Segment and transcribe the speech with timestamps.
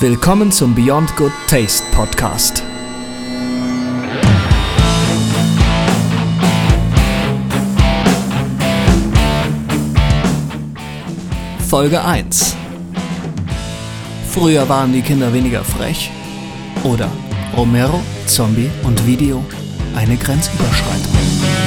[0.00, 2.62] Willkommen zum Beyond Good Taste Podcast.
[11.68, 12.54] Folge 1
[14.30, 16.12] Früher waren die Kinder weniger frech.
[16.84, 17.10] Oder
[17.56, 19.44] Romero, Zombie und Video
[19.96, 21.57] eine Grenzüberschreitung.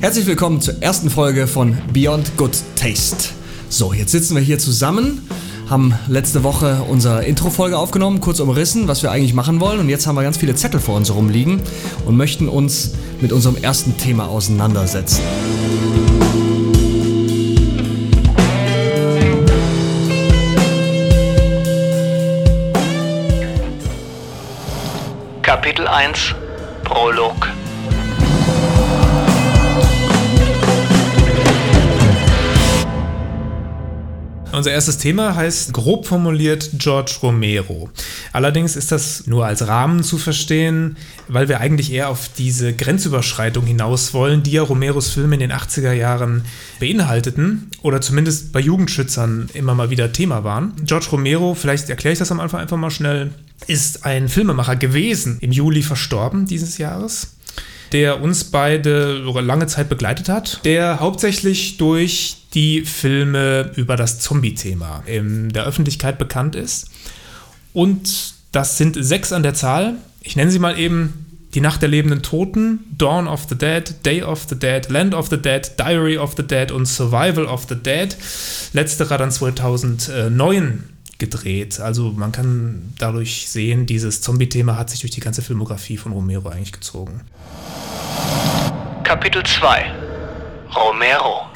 [0.00, 3.28] Herzlich willkommen zur ersten Folge von Beyond Good Taste.
[3.68, 5.28] So, jetzt sitzen wir hier zusammen,
[5.68, 9.78] haben letzte Woche unsere Intro-Folge aufgenommen, kurz umrissen, was wir eigentlich machen wollen.
[9.78, 11.60] Und jetzt haben wir ganz viele Zettel vor uns rumliegen
[12.06, 15.20] und möchten uns mit unserem ersten Thema auseinandersetzen.
[25.42, 26.34] Kapitel 1
[26.84, 27.50] Prolog
[34.60, 37.88] Unser erstes Thema heißt grob formuliert George Romero.
[38.34, 43.64] Allerdings ist das nur als Rahmen zu verstehen, weil wir eigentlich eher auf diese Grenzüberschreitung
[43.64, 46.44] hinaus wollen, die ja Romeros Filme in den 80er Jahren
[46.78, 50.74] beinhalteten oder zumindest bei Jugendschützern immer mal wieder Thema waren.
[50.84, 53.30] George Romero, vielleicht erkläre ich das am Anfang einfach mal schnell,
[53.66, 57.36] ist ein Filmemacher gewesen, im Juli verstorben dieses Jahres
[57.92, 65.02] der uns beide lange Zeit begleitet hat, der hauptsächlich durch die Filme über das Zombie-Thema
[65.06, 66.90] in der Öffentlichkeit bekannt ist.
[67.72, 69.94] Und das sind sechs an der Zahl.
[70.20, 74.22] Ich nenne sie mal eben die Nacht der lebenden Toten, Dawn of the Dead, Day
[74.22, 77.74] of the Dead, Land of the Dead, Diary of the Dead und Survival of the
[77.74, 78.16] Dead.
[78.72, 80.84] Letzterer dann 2009
[81.18, 81.80] gedreht.
[81.80, 86.48] Also man kann dadurch sehen, dieses Zombie-Thema hat sich durch die ganze Filmografie von Romero
[86.48, 87.20] eigentlich gezogen.
[89.04, 89.92] Kapitel 2
[90.74, 91.49] Romero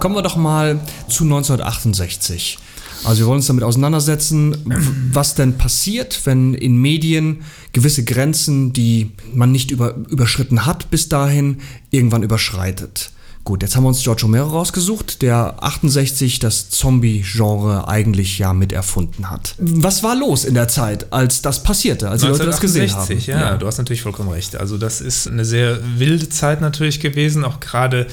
[0.00, 2.58] Kommen wir doch mal zu 1968.
[3.04, 4.56] Also wir wollen uns damit auseinandersetzen,
[5.12, 11.10] was denn passiert, wenn in Medien gewisse Grenzen, die man nicht über, überschritten hat bis
[11.10, 11.58] dahin,
[11.90, 13.10] irgendwann überschreitet.
[13.42, 18.72] Gut, jetzt haben wir uns George Romero rausgesucht, der 68 das Zombie-Genre eigentlich ja mit
[18.72, 19.54] erfunden hat.
[19.58, 23.18] Was war los in der Zeit, als das passierte, als die Leute das gesehen haben?
[23.26, 24.56] Ja, ja, du hast natürlich vollkommen recht.
[24.56, 28.06] Also das ist eine sehr wilde Zeit natürlich gewesen, auch gerade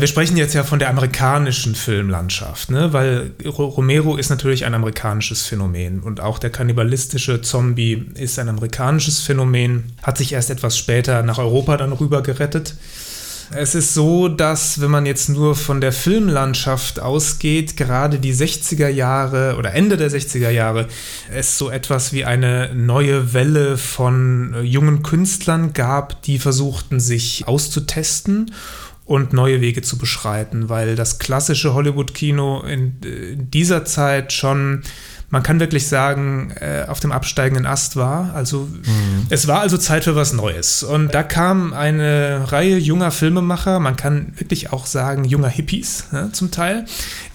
[0.00, 2.92] wir sprechen jetzt ja von der amerikanischen Filmlandschaft, ne?
[2.92, 9.20] weil Romero ist natürlich ein amerikanisches Phänomen und auch der kannibalistische Zombie ist ein amerikanisches
[9.20, 12.74] Phänomen, hat sich erst etwas später nach Europa dann rüber gerettet.
[13.52, 18.86] Es ist so, dass wenn man jetzt nur von der Filmlandschaft ausgeht, gerade die 60er
[18.86, 20.86] Jahre oder Ende der 60er Jahre,
[21.32, 28.52] es so etwas wie eine neue Welle von jungen Künstlern gab, die versuchten sich auszutesten
[29.10, 34.82] und neue Wege zu beschreiten, weil das klassische Hollywood-Kino in, äh, in dieser Zeit schon
[35.32, 38.34] man kann wirklich sagen, äh, auf dem absteigenden Ast war.
[38.34, 39.26] Also mhm.
[39.30, 40.82] es war also Zeit für was Neues.
[40.82, 46.32] Und da kam eine Reihe junger Filmemacher, man kann wirklich auch sagen, junger Hippies ja,
[46.32, 46.84] zum Teil,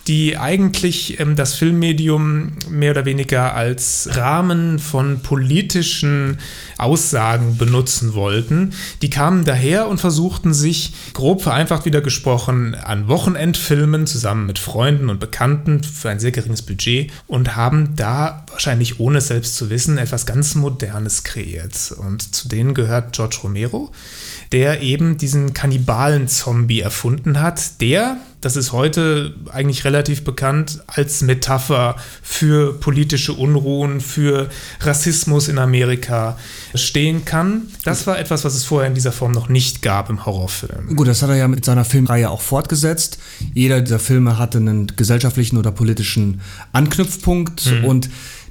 [0.07, 6.37] die eigentlich ähm, das Filmmedium mehr oder weniger als Rahmen von politischen
[6.77, 8.73] Aussagen benutzen wollten.
[9.01, 15.09] Die kamen daher und versuchten sich, grob vereinfacht wieder gesprochen, an Wochenendfilmen zusammen mit Freunden
[15.09, 19.69] und Bekannten für ein sehr geringes Budget und haben da wahrscheinlich ohne es selbst zu
[19.69, 21.95] wissen etwas ganz Modernes kreiert.
[21.97, 23.91] Und zu denen gehört George Romero,
[24.51, 31.95] der eben diesen Kannibalen-Zombie erfunden hat, der das ist heute eigentlich relativ bekannt als Metapher
[32.21, 34.49] für politische Unruhen, für
[34.81, 36.37] Rassismus in Amerika
[36.75, 37.63] stehen kann.
[37.85, 40.95] Das war etwas, was es vorher in dieser Form noch nicht gab im Horrorfilm.
[40.95, 43.17] Gut, das hat er ja mit seiner Filmreihe auch fortgesetzt.
[43.55, 46.39] Jeder dieser Filme hatte einen gesellschaftlichen oder politischen
[46.71, 47.85] Anknüpfpunkt mhm.
[47.85, 48.09] und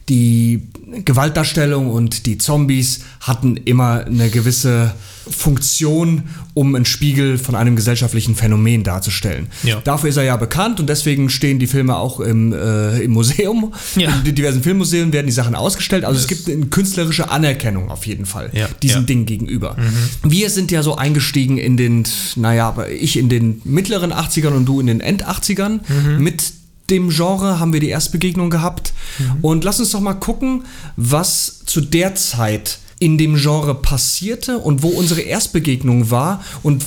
[0.09, 0.63] die
[1.05, 4.95] Gewaltdarstellung und die Zombies hatten immer eine gewisse
[5.29, 9.47] Funktion, um einen Spiegel von einem gesellschaftlichen Phänomen darzustellen.
[9.63, 9.81] Ja.
[9.83, 13.73] Dafür ist er ja bekannt und deswegen stehen die Filme auch im, äh, im Museum.
[13.97, 14.13] Ja.
[14.25, 16.05] In diversen Filmmuseen werden die Sachen ausgestellt.
[16.05, 18.69] Also das es gibt eine künstlerische Anerkennung auf jeden Fall ja.
[18.83, 19.07] diesem.
[19.07, 19.77] Ding gegenüber.
[19.79, 20.31] Mhm.
[20.31, 22.05] Wir sind ja so eingestiegen in den,
[22.37, 26.23] naja, ich in den mittleren 80ern und du in den End 80ern mhm.
[26.23, 26.53] mit
[26.91, 28.93] dem Genre haben wir die Erstbegegnung gehabt.
[29.19, 29.37] Mhm.
[29.43, 30.65] Und lass uns doch mal gucken,
[30.97, 36.85] was zu der Zeit in dem Genre passierte und wo unsere Erstbegegnung war und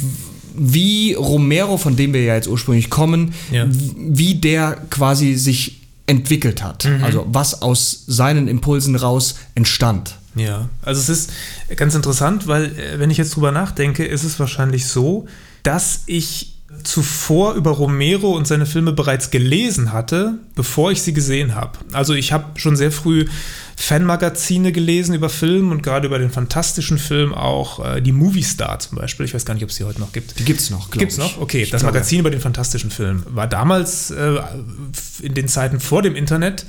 [0.55, 3.67] wie Romero, von dem wir ja jetzt ursprünglich kommen, ja.
[3.69, 6.85] wie der quasi sich entwickelt hat.
[6.85, 7.03] Mhm.
[7.03, 10.15] Also was aus seinen Impulsen raus entstand.
[10.35, 11.31] Ja, also es ist
[11.75, 15.27] ganz interessant, weil äh, wenn ich jetzt drüber nachdenke, ist es wahrscheinlich so,
[15.63, 21.56] dass ich zuvor über Romero und seine Filme bereits gelesen hatte, bevor ich sie gesehen
[21.56, 21.77] habe.
[21.94, 23.25] Also ich habe schon sehr früh
[23.75, 28.79] Fanmagazine gelesen über Film und gerade über den fantastischen Film auch äh, die Movie Star
[28.79, 29.25] zum Beispiel.
[29.27, 30.39] Ich weiß gar nicht, ob es die heute noch gibt.
[30.39, 31.24] Die gibt's noch, glaub Gibt's ich.
[31.24, 31.39] noch?
[31.39, 31.94] Okay, Ich das glaube.
[31.94, 34.39] Magazin über den fantastischen Film war damals äh,
[35.21, 36.65] in den Zeiten vor dem Internet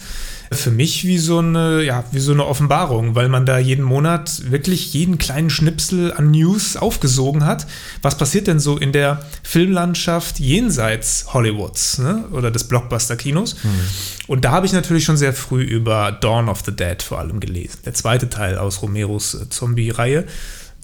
[0.50, 4.50] für mich wie so eine, ja, wie so eine Offenbarung, weil man da jeden Monat
[4.50, 7.66] wirklich jeden kleinen Schnipsel an News aufgesogen hat.
[8.02, 12.24] Was passiert denn so in der Filmlandschaft jenseits Hollywoods ne?
[12.32, 13.56] oder des Blockbuster-Kinos?
[14.26, 17.40] Und da habe ich natürlich schon sehr früh über Dawn of the Dead vor allem
[17.40, 17.80] gelesen.
[17.84, 20.24] Der zweite Teil aus Romeros äh, Zombie-Reihe.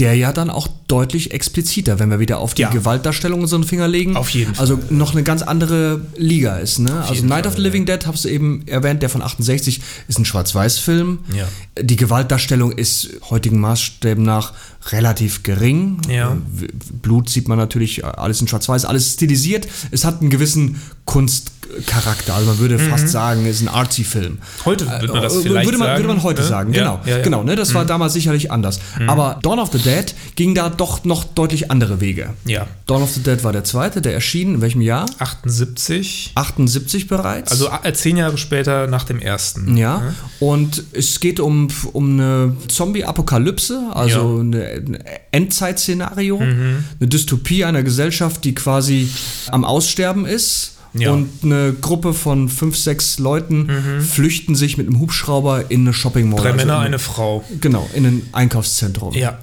[0.01, 2.71] Der ja dann auch deutlich expliziter, wenn wir wieder auf die Ja.
[2.71, 4.17] Gewaltdarstellung so einen Finger legen.
[4.17, 7.05] Auf jeden Also noch eine ganz andere Liga ist, ne?
[7.09, 10.19] Also Night of the Fall, Living Dead, hast du eben erwähnt, der von 68 ist
[10.19, 11.21] ein Schwarz-Weiß-Film.
[11.37, 11.47] Ja.
[11.81, 14.53] Die Gewaltdarstellung ist heutigen Maßstäben nach
[14.91, 15.99] relativ gering.
[16.09, 16.37] Ja.
[16.53, 16.67] W-
[17.01, 19.69] Blut sieht man natürlich alles in Schwarz-Weiß, alles stilisiert.
[19.93, 22.35] Es hat einen gewissen Kunstcharakter.
[22.35, 24.39] Also man würde fast sagen, es ist ein Artsy-Film.
[24.65, 25.99] Heute würde man das Äh, vielleicht würde man, sagen.
[26.03, 26.49] Würde man heute ne?
[26.49, 27.01] sagen, Ja, genau.
[27.05, 27.19] ja, ja.
[27.19, 27.23] Mhm.
[27.23, 27.57] Genau, ne?
[27.57, 28.81] Das war damals sicherlich anders.
[29.07, 32.31] Aber Dawn of the Dead ging da doch noch deutlich andere Wege.
[32.47, 32.67] Ja.
[32.87, 35.07] Dawn of the Dead war der zweite, der erschien in welchem Jahr?
[35.19, 36.33] 78.
[36.35, 37.51] 78 bereits.
[37.51, 39.77] Also äh, zehn Jahre später nach dem ersten.
[39.77, 44.25] ja, und es geht um, um eine Zombie-Apokalypse, also.
[44.43, 44.55] Mhm.
[44.55, 44.99] ein
[45.33, 49.09] Endzeit-Szenario, eine Dystopie einer Gesellschaft, die quasi
[49.51, 50.74] am Aussterben ist.
[50.97, 51.11] Ja.
[51.13, 53.69] Und eine Gruppe von fünf, sechs Leuten
[54.01, 56.39] flüchten sich mit einem Hubschrauber in eine Shopping Mall.
[56.39, 56.43] Mhm.
[56.43, 57.45] Drei also Männer, in- eine Frau.
[57.61, 59.13] Genau, in ein Einkaufszentrum.
[59.15, 59.39] Ja.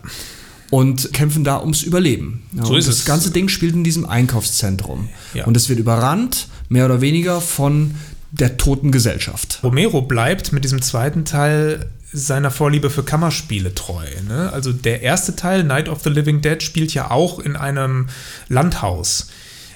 [0.70, 2.44] Und kämpfen da ums Überleben.
[2.56, 3.06] Ja, So ist das es.
[3.06, 5.10] ganze Ding spielt in diesem Einkaufszentrum.
[5.34, 5.44] Ja.
[5.46, 7.96] Und es wird überrannt, mehr oder weniger, von
[8.32, 9.60] der toten Gesellschaft.
[9.62, 14.06] Romero bleibt mit diesem zweiten Teil seiner Vorliebe für Kammerspiele treu.
[14.30, 14.50] Ne?
[14.54, 18.08] Also der erste Teil, Night of the Living Dead, spielt ja auch in einem
[18.48, 19.28] Landhaus.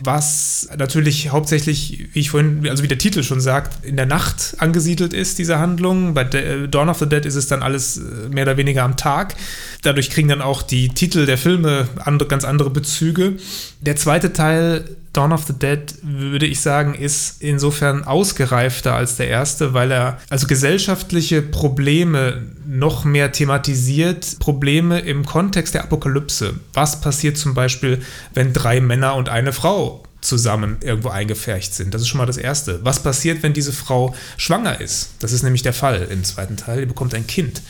[0.01, 4.55] Was natürlich hauptsächlich, wie ich vorhin, also wie der Titel schon sagt, in der Nacht
[4.57, 6.13] angesiedelt ist, diese Handlung.
[6.13, 8.97] Bei De- Dawn of the Dead ist es dann alles äh, mehr oder weniger am
[8.97, 9.35] Tag.
[9.83, 13.33] Dadurch kriegen dann auch die Titel der Filme andere, ganz andere Bezüge.
[13.81, 14.83] Der zweite Teil,
[15.15, 20.17] Dawn of the Dead, würde ich sagen, ist insofern ausgereifter als der erste, weil er
[20.29, 26.55] also gesellschaftliche Probleme noch mehr thematisiert, Probleme im Kontext der Apokalypse.
[26.73, 28.01] Was passiert zum Beispiel,
[28.33, 31.93] wenn drei Männer und eine Frau zusammen irgendwo eingefärcht sind.
[31.93, 32.79] Das ist schon mal das Erste.
[32.83, 35.11] Was passiert, wenn diese Frau schwanger ist?
[35.19, 36.81] Das ist nämlich der Fall im zweiten Teil.
[36.81, 37.61] Die bekommt ein Kind.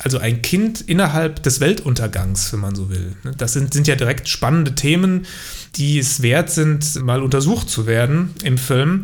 [0.00, 3.16] Also ein Kind innerhalb des Weltuntergangs, wenn man so will.
[3.36, 5.26] Das sind, sind ja direkt spannende Themen,
[5.74, 9.02] die es wert sind, mal untersucht zu werden im Film.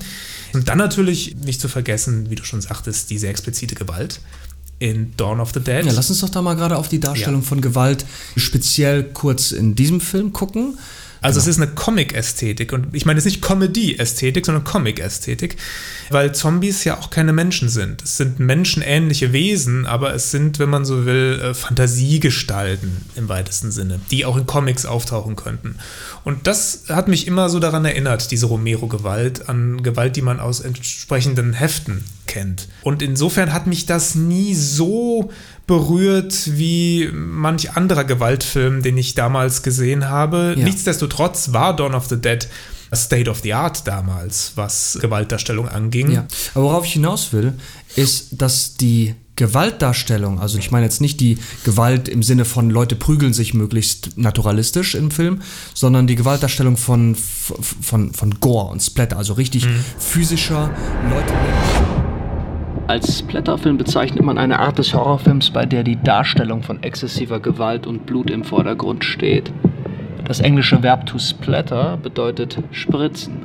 [0.52, 4.20] Und dann natürlich nicht zu vergessen, wie du schon sagtest, diese explizite Gewalt
[4.79, 5.85] in Dawn of the Dead.
[5.85, 7.46] Ja, lass uns doch da mal gerade auf die Darstellung Ja.
[7.49, 8.05] von Gewalt
[8.37, 10.79] speziell kurz in diesem Film gucken.
[11.25, 15.56] Also es ist eine Comic-Ästhetik und ich meine jetzt nicht Comedy-Ästhetik, sondern Comic-Ästhetik,
[16.11, 18.03] weil Zombies ja auch keine Menschen sind.
[18.03, 23.71] Es sind menschenähnliche Wesen, aber es sind, wenn man so will, äh, Fantasiegestalten im weitesten
[23.71, 25.77] Sinne, die auch in Comics auftauchen könnten.
[26.25, 30.60] Und das hat mich immer so daran erinnert, diese Romero-Gewalt, an Gewalt, die man aus
[30.60, 32.69] entsprechenden Heften kennt.
[32.82, 35.31] Und insofern hat mich das nie so
[35.67, 40.55] berührt wie manch anderer Gewaltfilm, den ich damals gesehen habe.
[40.56, 40.65] Ja.
[40.65, 42.49] Nichtsdestotrotz war Dawn of the Dead
[42.93, 46.13] State of the Art damals, was Gewaltdarstellung anging.
[46.13, 46.27] Ja.
[46.55, 47.55] Aber worauf ich hinaus will,
[47.97, 52.94] ist, dass die Gewaltdarstellung, also ich meine jetzt nicht die Gewalt im Sinne von Leute
[52.94, 55.41] prügeln sich möglichst naturalistisch im Film,
[55.75, 59.67] sondern die Gewaltdarstellung von, von, von Gore und Splatter, also richtig
[59.99, 60.71] physischer
[61.11, 61.94] Leute.
[62.86, 67.86] Als Splatterfilm bezeichnet man eine Art des Horrorfilms, bei der die Darstellung von exzessiver Gewalt
[67.86, 69.50] und Blut im Vordergrund steht.
[70.26, 73.43] Das englische Verb to splatter bedeutet spritzen.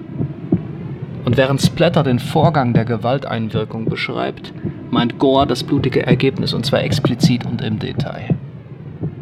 [1.23, 4.53] Und während Splatter den Vorgang der Gewalteinwirkung beschreibt,
[4.91, 8.35] meint Gore das blutige Ergebnis und zwar explizit und im Detail.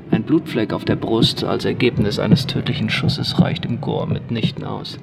[0.10, 4.98] Ein Blutfleck auf der Brust als Ergebnis eines tödlichen Schusses reicht im Gore mitnichten aus.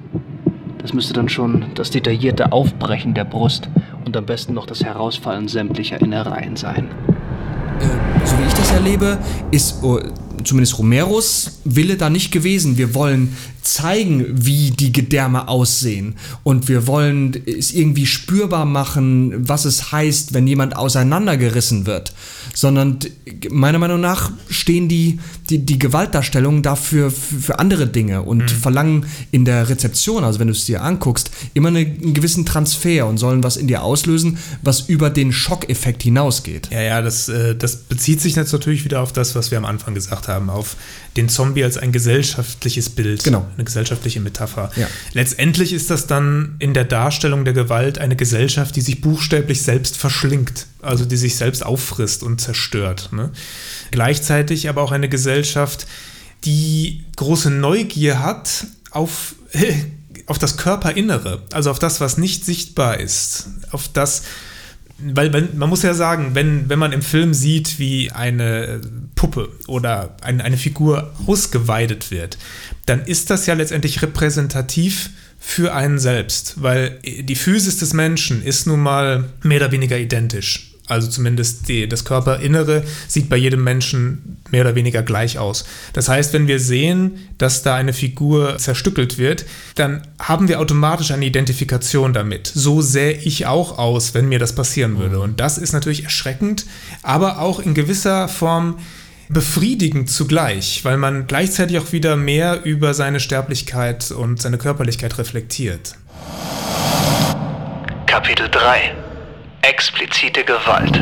[0.85, 3.69] Das müsste dann schon das detaillierte Aufbrechen der Brust
[4.05, 6.89] und am besten noch das Herausfallen sämtlicher Innereien sein.
[7.79, 7.85] äh,
[8.23, 9.17] so wie ich das erlebe,
[9.49, 9.99] ist oh,
[10.43, 12.77] zumindest Romeros Wille da nicht gewesen.
[12.77, 16.17] Wir wollen zeigen, wie die Gedärme aussehen.
[16.43, 22.13] Und wir wollen es irgendwie spürbar machen, was es heißt, wenn jemand auseinandergerissen wird.
[22.55, 22.99] Sondern
[23.51, 25.19] meiner Meinung nach stehen die,
[25.49, 30.53] die, die Gewaltdarstellungen dafür für, andere Dinge und verlangen in der Rezeption, also wenn du
[30.53, 34.81] es dir anguckst, immer eine, einen gewissen Transfer und sollen was in dir auslösen, was
[34.81, 36.69] über den Schockeffekt hinausgeht.
[36.71, 39.65] Ja, ja, das, äh, das bezieht sich jetzt natürlich wieder auf das, was wir am
[39.65, 40.75] Anfang gesagt haben, auf
[41.17, 43.45] den Zombie als ein gesellschaftliches Bild, Genau.
[43.55, 44.71] eine gesellschaftliche Metapher.
[44.75, 44.87] Ja.
[45.13, 49.97] Letztendlich ist das dann in der Darstellung der Gewalt eine Gesellschaft, die sich buchstäblich selbst
[49.97, 53.09] verschlingt, also die sich selbst auffrisst und zerstört.
[53.11, 53.31] Ne?
[53.91, 55.87] Gleichzeitig aber auch eine Gesellschaft,
[56.43, 59.35] die große Neugier hat auf,
[60.27, 64.23] auf das Körperinnere, also auf das, was nicht sichtbar ist, auf das,
[64.97, 68.79] weil wenn, man muss ja sagen, wenn, wenn man im Film sieht, wie eine
[69.15, 72.37] Puppe oder ein, eine Figur ausgeweidet wird,
[72.85, 78.67] dann ist das ja letztendlich repräsentativ für einen selbst, weil die Physis des Menschen ist
[78.67, 80.74] nun mal mehr oder weniger identisch.
[80.87, 85.65] Also zumindest die, das Körperinnere sieht bei jedem Menschen mehr oder weniger gleich aus.
[85.93, 91.09] Das heißt, wenn wir sehen, dass da eine Figur zerstückelt wird, dann haben wir automatisch
[91.09, 92.51] eine Identifikation damit.
[92.53, 95.19] So sähe ich auch aus, wenn mir das passieren würde.
[95.19, 96.65] Und das ist natürlich erschreckend,
[97.01, 98.77] aber auch in gewisser Form
[99.27, 105.95] befriedigend zugleich, weil man gleichzeitig auch wieder mehr über seine Sterblichkeit und seine Körperlichkeit reflektiert.
[108.05, 109.04] Kapitel 3
[109.67, 110.95] Explizite Gewalt.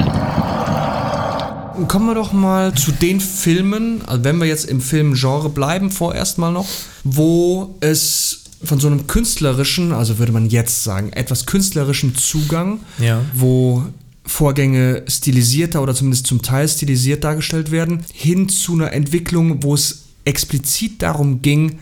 [1.89, 6.37] Kommen wir doch mal zu den Filmen, also wenn wir jetzt im Filmgenre bleiben, vorerst
[6.37, 6.67] mal noch,
[7.03, 13.21] wo es von so einem künstlerischen, also würde man jetzt sagen, etwas künstlerischen Zugang, Ja.
[13.33, 13.83] wo
[14.25, 20.03] Vorgänge stilisierter oder zumindest zum Teil stilisiert dargestellt werden, hin zu einer Entwicklung, wo es
[20.23, 21.79] explizit darum ging,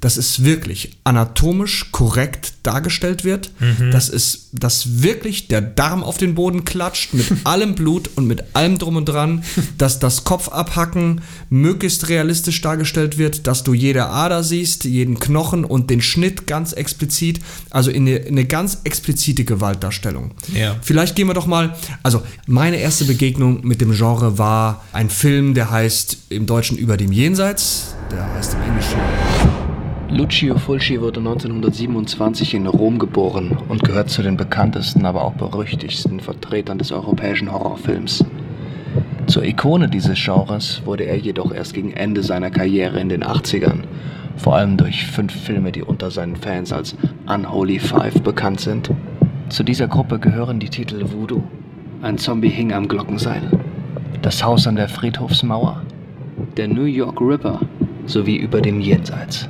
[0.00, 3.50] dass es wirklich anatomisch korrekt dargestellt wird,
[3.90, 8.44] dass es, dass wirklich der Darm auf den Boden klatscht mit allem Blut und mit
[8.54, 9.44] allem drum und dran,
[9.78, 15.90] dass das Kopfabhacken möglichst realistisch dargestellt wird, dass du jede Ader siehst, jeden Knochen und
[15.90, 17.40] den Schnitt ganz explizit,
[17.70, 20.32] also in eine, in eine ganz explizite Gewaltdarstellung.
[20.54, 20.76] Ja.
[20.80, 25.54] Vielleicht gehen wir doch mal, also meine erste Begegnung mit dem Genre war ein Film,
[25.54, 29.59] der heißt im Deutschen Über dem Jenseits, der heißt im Englischen
[30.12, 36.18] Lucio Fulci wurde 1927 in Rom geboren und gehört zu den bekanntesten, aber auch berüchtigsten
[36.18, 38.24] Vertretern des europäischen Horrorfilms.
[39.28, 43.84] Zur Ikone dieses Genres wurde er jedoch erst gegen Ende seiner Karriere in den 80ern,
[44.36, 46.96] vor allem durch fünf Filme, die unter seinen Fans als
[47.28, 48.90] Unholy Five bekannt sind.
[49.48, 51.44] Zu dieser Gruppe gehören die Titel Voodoo,
[52.02, 53.42] Ein Zombie hing am Glockenseil,
[54.22, 55.82] Das Haus an der Friedhofsmauer,
[56.56, 57.60] Der New York Ripper
[58.06, 59.48] sowie Über dem Jenseits.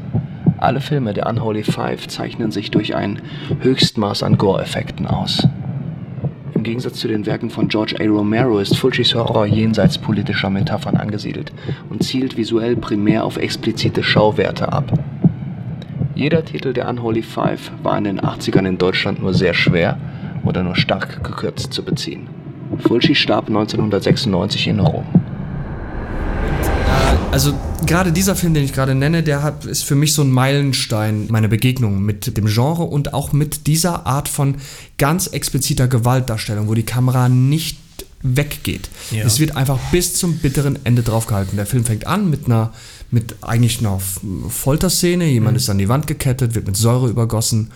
[0.60, 3.22] Alle Filme der Unholy Five zeichnen sich durch ein
[3.60, 5.48] Höchstmaß an Gore-Effekten aus.
[6.54, 8.04] Im Gegensatz zu den Werken von George A.
[8.04, 11.50] Romero ist Fulcis Horror jenseits politischer Metaphern angesiedelt
[11.88, 14.92] und zielt visuell primär auf explizite Schauwerte ab.
[16.14, 19.96] Jeder Titel der Unholy Five war in den 80ern in Deutschland nur sehr schwer
[20.44, 22.28] oder nur stark gekürzt zu beziehen.
[22.80, 25.06] Fulci starb 1996 in Rom.
[27.30, 27.54] Also
[27.86, 31.28] gerade dieser Film, den ich gerade nenne, der hat, ist für mich so ein Meilenstein
[31.30, 34.56] meiner Begegnung mit dem Genre und auch mit dieser Art von
[34.98, 37.78] ganz expliziter Gewaltdarstellung, wo die Kamera nicht
[38.22, 38.90] weggeht.
[39.10, 39.24] Ja.
[39.24, 41.56] Es wird einfach bis zum bitteren Ende draufgehalten.
[41.56, 42.72] Der Film fängt an mit einer,
[43.10, 44.00] mit eigentlich einer
[44.48, 45.26] Folterszene.
[45.26, 47.70] Jemand ist an die Wand gekettet, wird mit Säure übergossen.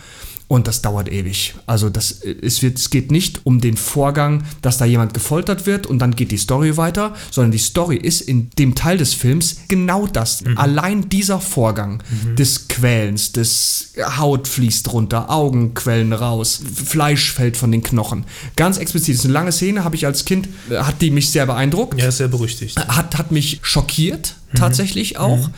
[0.47, 1.55] Und das dauert ewig.
[1.65, 5.87] Also das, es, wird, es geht nicht um den Vorgang, dass da jemand gefoltert wird
[5.87, 9.57] und dann geht die Story weiter, sondern die Story ist in dem Teil des Films
[9.67, 10.43] genau das.
[10.55, 12.03] Allein dieser Vorgang
[12.37, 18.25] des Quälens, des Haut fließt runter, Augen quellen raus, Fleisch fällt von den Knochen.
[18.55, 19.15] Ganz explizit.
[19.15, 21.99] Das ist eine lange Szene, habe ich als Kind, äh, hat die mich sehr beeindruckt
[21.99, 22.77] Ja, sehr berüchtigt.
[22.77, 25.49] hat, hat mich schockiert, tatsächlich auch.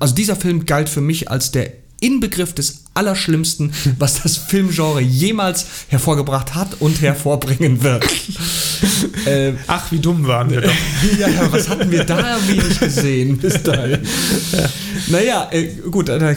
[0.00, 5.66] Also dieser Film galt für mich als der Inbegriff des Allerschlimmsten, was das Filmgenre jemals
[5.88, 8.04] hervorgebracht hat und hervorbringen wird.
[9.26, 10.72] äh, Ach, wie dumm waren wir doch.
[11.18, 14.00] ja, ja, was hatten wir da wenig gesehen bis dahin?
[15.08, 16.18] Naja, äh, gut, äh,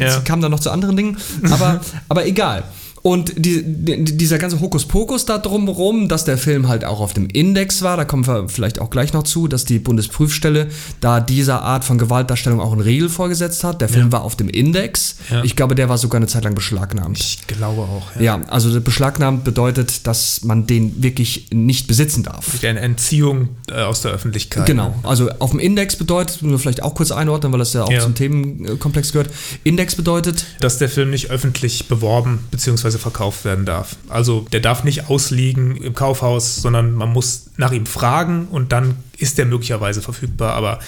[0.00, 0.20] Ja.
[0.20, 1.16] kam dann noch zu anderen Dingen,
[1.50, 2.64] aber, aber egal.
[3.06, 7.26] Und die, die, dieser ganze Hokuspokus da drumherum, dass der Film halt auch auf dem
[7.28, 10.68] Index war, da kommen wir vielleicht auch gleich noch zu, dass die Bundesprüfstelle
[11.02, 13.82] da dieser Art von Gewaltdarstellung auch einen Riegel vorgesetzt hat.
[13.82, 15.16] Der Film war auf dem Index.
[15.30, 15.44] Ja.
[15.44, 17.18] Ich glaube, der war sogar eine Zeit lang beschlagnahmt.
[17.20, 18.18] Ich glaube auch.
[18.18, 22.64] ja, also beschlagnahmt bedeutet, dass man den wirklich nicht besitzen darf.
[22.64, 24.64] Eine Entziehung äh, aus der Öffentlichkeit.
[24.64, 27.84] Genau, also auf dem Index bedeutet, müssen wir vielleicht auch kurz einordnen, weil das ja
[27.84, 28.00] auch Ja.
[28.00, 29.28] zum Themenkomplex gehört.
[29.62, 32.93] Index bedeutet, Dass der Film nicht öffentlich beworben bzw.
[32.98, 33.96] verkauft werden darf.
[34.08, 38.96] Also der darf nicht ausliegen im Kaufhaus, sondern man muss nach ihm fragen und dann
[39.16, 40.54] ist der möglicherweise verfügbar.
[40.54, 40.80] Aber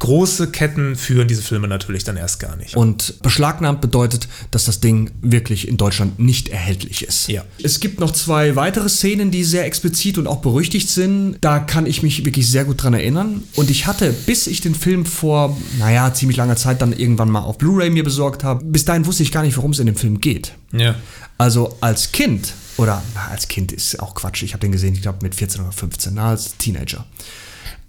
[0.00, 2.76] große Ketten führen diese Filme natürlich dann erst gar nicht.
[2.76, 7.28] Und beschlagnahmt bedeutet, dass das Ding wirklich in Deutschland nicht erhältlich ist.
[7.28, 7.44] Ja.
[7.62, 11.36] Es gibt noch zwei weitere Szenen, die sehr explizit und auch berüchtigt sind.
[11.40, 13.44] Da kann ich mich wirklich sehr gut dran erinnern.
[13.54, 17.40] Und ich hatte, bis ich den Film vor, naja, ziemlich langer Zeit dann irgendwann mal
[17.40, 19.96] auf Blu-ray mir besorgt habe, bis dahin wusste ich gar nicht, worum es in dem
[19.96, 20.52] Film geht.
[20.72, 20.96] ja.
[21.38, 25.02] Also als Kind, oder na, als Kind ist auch Quatsch, ich habe den gesehen, ich
[25.02, 27.04] glaube mit 14 oder 15, na, als Teenager,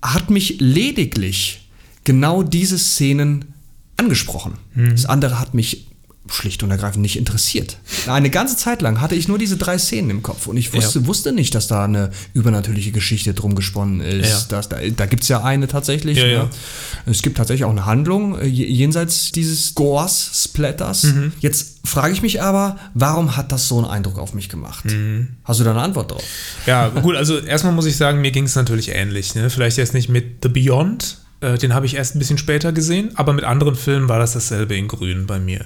[0.02, 1.70] hat mich lediglich
[2.04, 3.54] genau diese Szenen
[3.98, 4.58] angesprochen.
[4.92, 5.89] Das andere hat mich
[6.32, 7.78] schlicht und ergreifend nicht interessiert.
[8.08, 11.00] Eine ganze Zeit lang hatte ich nur diese drei Szenen im Kopf und ich wusste,
[11.00, 11.08] Ja.
[11.08, 14.52] wusste nicht, dass da eine übernatürliche Geschichte drum gesponnen ist.
[14.52, 14.58] Ja.
[14.58, 16.18] Dass da da gibt es ja eine tatsächlich.
[16.18, 16.50] Ja, ne?
[17.06, 21.04] Es gibt tatsächlich auch eine Handlung äh, je- jenseits dieses Gores, Splatters.
[21.04, 21.34] Mhm.
[21.40, 24.86] Jetzt frage ich mich aber, warum hat das so einen Eindruck auf mich gemacht?
[24.86, 25.30] Mhm.
[25.44, 26.24] Hast du da eine Antwort drauf?
[26.66, 29.34] Ja, gut, also erstmal muss ich sagen, mir ging es natürlich ähnlich.
[29.36, 29.50] Ne?
[29.50, 33.12] Vielleicht jetzt nicht mit The Beyond, äh, den habe ich erst ein bisschen später gesehen,
[33.16, 35.66] aber mit anderen Filmen war das dasselbe in Grün bei mir.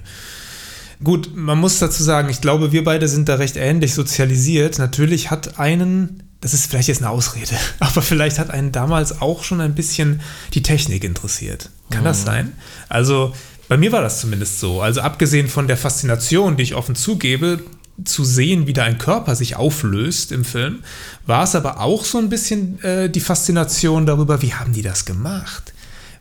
[1.03, 4.79] Gut, man muss dazu sagen, ich glaube, wir beide sind da recht ähnlich sozialisiert.
[4.79, 9.43] Natürlich hat einen, das ist vielleicht jetzt eine Ausrede, aber vielleicht hat einen damals auch
[9.43, 10.21] schon ein bisschen
[10.53, 11.69] die Technik interessiert.
[11.89, 12.53] Kann das sein?
[12.89, 13.33] Also
[13.67, 14.81] bei mir war das zumindest so.
[14.81, 17.59] Also abgesehen von der Faszination, die ich offen zugebe,
[18.03, 20.83] zu sehen, wie da ein Körper sich auflöst im Film,
[21.25, 25.05] war es aber auch so ein bisschen äh, die Faszination darüber, wie haben die das
[25.05, 25.73] gemacht?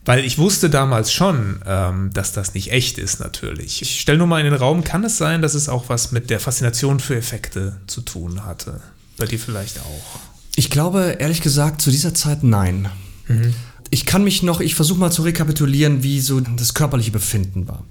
[0.05, 3.83] Weil ich wusste damals schon, ähm, dass das nicht echt ist, natürlich.
[3.83, 6.29] Ich stelle nur mal in den Raum, kann es sein, dass es auch was mit
[6.29, 8.81] der Faszination für Effekte zu tun hatte?
[9.17, 10.21] Bei dir vielleicht auch.
[10.57, 12.89] Ich glaube, ehrlich gesagt, zu dieser Zeit nein.
[13.29, 13.55] Mhm.
[13.91, 17.85] Ich kann mich noch, ich versuche mal zu rekapitulieren, wie so das körperliche Befinden war.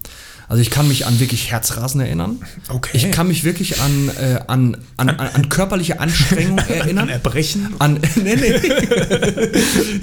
[0.51, 2.41] Also ich kann mich an wirklich Herzrasen erinnern.
[2.67, 2.89] Okay.
[2.91, 7.05] Ich kann mich wirklich an, äh, an, an, an, an körperliche Anstrengung erinnern.
[7.05, 7.74] An Erbrechen?
[7.79, 8.60] An, nee, nee.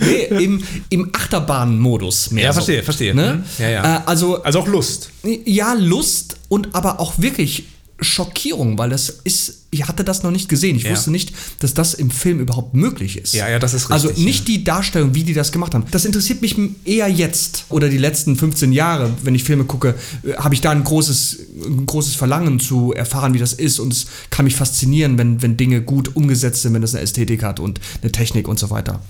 [0.01, 2.45] nee im, im Achterbahnmodus mehr.
[2.45, 2.61] Ja, so.
[2.63, 3.15] verstehe, verstehe.
[3.15, 3.35] Ne?
[3.35, 3.63] Mhm.
[3.63, 3.97] Ja, ja.
[3.97, 5.11] Äh, also, Also auch Lust.
[5.23, 7.67] ja, Lust und aber auch wirklich
[8.01, 10.77] Schockierung, weil das ist, ich hatte das noch nicht gesehen.
[10.77, 10.93] Ich Ja.
[10.93, 13.35] wusste nicht, dass das im Film überhaupt möglich ist.
[13.35, 15.85] Ja, ja, das ist Also richtig, nicht die Darstellung, wie die das gemacht haben.
[15.91, 20.35] Das interessiert mich eher jetzt oder die letzten 15 Jahre, wenn ich Filme gucke, äh,
[20.35, 24.07] habe ich da ein großes, ein großes Verlangen zu erfahren, wie das ist und es
[24.31, 27.81] kann mich faszinieren, wenn, wenn Dinge gut umgesetzt sind, wenn das eine Ästhetik hat und
[28.03, 29.03] eine Technik und so weiter.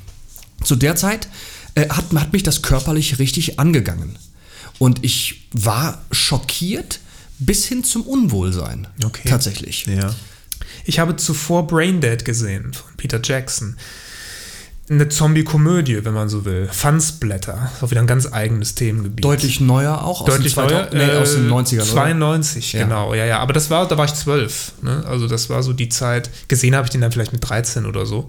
[0.64, 1.29] Zu der Zeit
[1.74, 4.16] äh, hat, hat mich das körperlich richtig angegangen.
[4.79, 7.01] Und ich war schockiert
[7.38, 8.87] bis hin zum Unwohlsein.
[9.05, 9.29] Okay.
[9.29, 9.87] Tatsächlich.
[9.87, 10.14] Ja.
[10.85, 13.77] Ich habe zuvor Braindead gesehen von Peter Jackson.
[14.90, 16.66] Eine Zombie-Komödie, wenn man so will.
[16.72, 17.70] Funsplatter.
[17.74, 19.22] Ist auch wieder ein ganz eigenes Themengebiet.
[19.22, 21.74] Deutlich neuer auch aus Deutlich den 2000 neuer, nee, aus den äh, 90ern.
[21.83, 21.85] oder?
[21.85, 22.85] 92, Ja.
[22.85, 23.38] genau, ja, ja.
[23.40, 24.72] Aber das war, da war ich zwölf.
[24.81, 25.05] Ne?
[25.07, 26.31] Also das war so die Zeit.
[26.48, 28.24] Gesehen habe ich den dann vielleicht mit 13 oder so.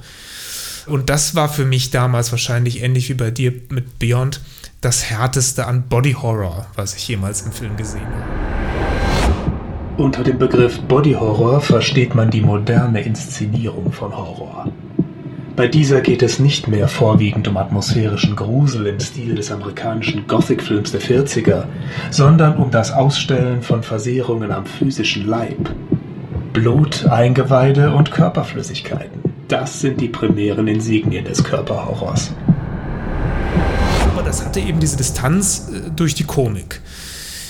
[0.85, 4.41] Und das war für mich damals wahrscheinlich ähnlich wie bei dir mit Beyond
[4.81, 8.78] das härteste an Body Horror, was ich jemals im Film gesehen habe.
[9.99, 14.71] Unter dem Begriff Body Horror versteht man die moderne Inszenierung von Horror.
[15.57, 20.93] Bei dieser geht es nicht mehr vorwiegend um atmosphärischen Grusel im Stil des amerikanischen Gothic-Films
[20.93, 21.65] der 40er,
[22.11, 25.69] sondern um das Ausstellen von Versehrungen am physischen Leib.
[26.53, 29.21] Blut, Eingeweide und Körperflüssigkeiten.
[29.49, 32.33] Das sind die primären Insignien des Körperhorrors.
[34.13, 36.79] Aber das hatte eben diese Distanz äh, durch die Komik.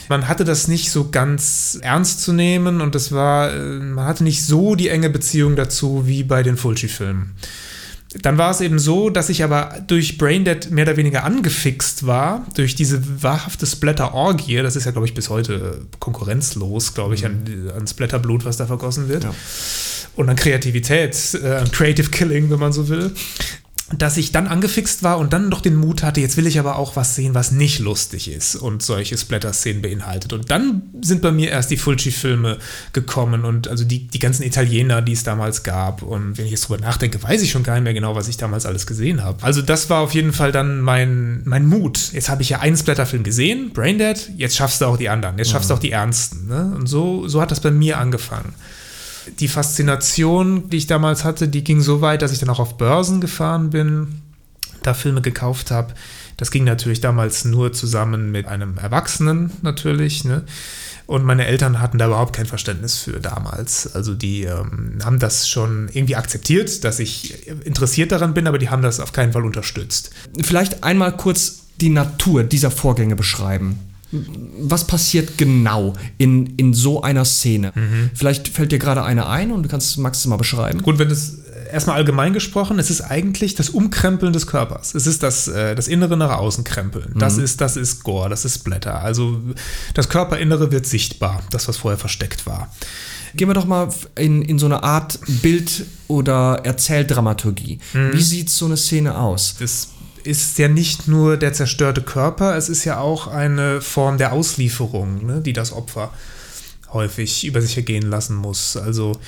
[0.10, 4.24] Man hatte das nicht so ganz ernst zu nehmen und das war, äh, man hatte
[4.24, 7.36] nicht so die enge Beziehung dazu wie bei den Fulci-Filmen.
[8.24, 12.44] Dann war es eben so, dass ich aber durch Braindead mehr oder weniger angefixt war,
[12.56, 14.58] durch diese wahrhafte Splatter-Orgie.
[14.64, 17.44] Das ist ja, glaube ich, bis heute konkurrenzlos, glaube ich, an,
[17.78, 19.26] an Splatterblut, was da vergossen wird.
[19.26, 19.36] Ja.
[20.16, 23.12] Und an Kreativität, äh, an Creative Killing, wenn man so will.
[23.98, 26.78] Dass ich dann angefixt war und dann doch den Mut hatte, jetzt will ich aber
[26.78, 30.32] auch was sehen, was nicht lustig ist und solche Splatter-Szenen beinhaltet.
[30.34, 32.58] Und dann sind bei mir erst die Fulci-Filme
[32.94, 36.02] gekommen und also die, die ganzen Italiener, die es damals gab.
[36.04, 38.38] Und wenn ich jetzt drüber nachdenke, weiß ich schon gar nicht mehr genau, was ich
[38.38, 39.44] damals alles gesehen habe.
[39.44, 42.12] Also das war auf jeden Fall dann mein, mein Mut.
[42.14, 45.52] Jetzt habe ich ja einen Splatter-Film gesehen, Braindead, jetzt schaffst du auch die anderen, jetzt
[45.52, 46.48] schaffst du auch die ernsten.
[46.48, 46.74] Ne?
[46.76, 48.54] Und so, so hat das bei mir angefangen
[49.40, 52.78] die Faszination, die ich damals hatte, die ging so weit, dass ich dann auch auf
[52.78, 54.22] Börsen gefahren bin,
[54.84, 55.94] da Filme gekauft habe.
[56.38, 60.24] Das ging natürlich damals nur zusammen mit einem Erwachsenen natürlich.
[60.24, 60.44] Ne?
[61.06, 63.94] Und meine Eltern hatten da überhaupt kein Verständnis für damals.
[63.94, 68.70] Also die ähm, haben das schon irgendwie akzeptiert, dass ich interessiert daran bin, aber die
[68.70, 70.12] haben das auf keinen Fall unterstützt.
[70.42, 73.80] Vielleicht einmal kurz die Natur dieser Vorgänge beschreiben.
[74.12, 77.72] Was passiert genau in, in so einer Szene?
[77.76, 78.10] Mhm.
[78.16, 80.82] Vielleicht fällt dir gerade eine ein und du kannst Max mal beschreiben.
[80.82, 81.38] Gut, wenn es
[81.72, 84.96] erstmal allgemein gesprochen, es ist eigentlich das Umkrempeln des Körpers.
[84.96, 87.14] Es ist das, äh, das Innere nach außen krempeln.
[87.20, 87.44] Das, Mhm.
[87.44, 89.00] ist, das ist Gore, das ist Blätter.
[89.04, 89.40] Also
[89.94, 92.72] das Körperinnere wird sichtbar, das, was vorher versteckt war.
[93.36, 97.78] Gehen wir doch mal in, in so eine Art Bild- oder Erzähldramaturgie.
[97.94, 99.56] Wie sieht so eine Szene aus?
[99.60, 99.90] Es
[100.24, 105.26] ist ja nicht nur der zerstörte Körper, es ist ja auch eine Form der Auslieferung,
[105.26, 106.12] ne, die das Opfer
[106.94, 108.76] häufig über sich ergehen lassen muss.
[108.78, 109.20] Also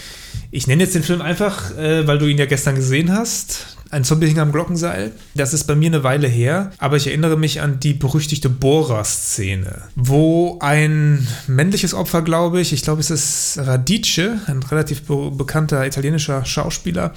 [0.50, 3.78] ich nenne jetzt den Film einfach, äh, weil du ihn ja gestern gesehen hast.
[3.92, 5.12] Ein Zombie hing am Glockenseil.
[5.36, 9.82] Das ist bei mir eine Weile her, aber ich erinnere mich an die berüchtigte Bohrer-Szene,
[9.96, 15.86] wo ein männliches Opfer, glaube ich, ich glaube, es ist Radice, ein relativ be bekannter
[15.86, 17.14] italienischer Schauspieler,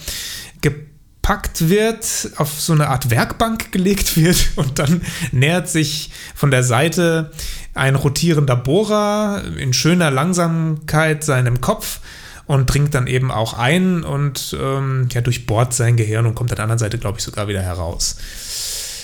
[1.25, 5.01] gepackt wird, auf so eine Art Werkbank gelegt wird und dann
[5.33, 7.31] nähert sich von der Seite
[7.73, 12.01] ein rotierender Bohrer in schöner Langsamkeit seinem Kopf
[12.47, 16.57] und dringt dann eben auch ein und ähm, ja, durchbohrt sein Gehirn und kommt an
[16.57, 18.17] der anderen Seite, glaube ich, sogar wieder heraus.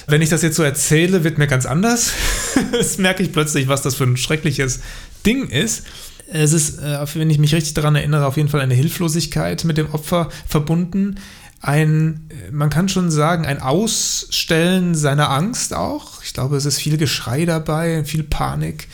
[0.07, 2.13] Wenn ich das jetzt so erzähle, wird mir ganz anders.
[2.73, 4.81] Jetzt merke ich plötzlich, was das für ein schreckliches
[5.25, 5.85] Ding ist.
[6.33, 9.79] Es ist, äh, wenn ich mich richtig daran erinnere, auf jeden Fall eine Hilflosigkeit mit
[9.79, 11.17] dem Opfer verbunden.
[11.61, 16.23] Ein, man kann schon sagen, ein Ausstellen seiner Angst auch.
[16.23, 18.88] Ich glaube, es ist viel Geschrei dabei, viel Panik.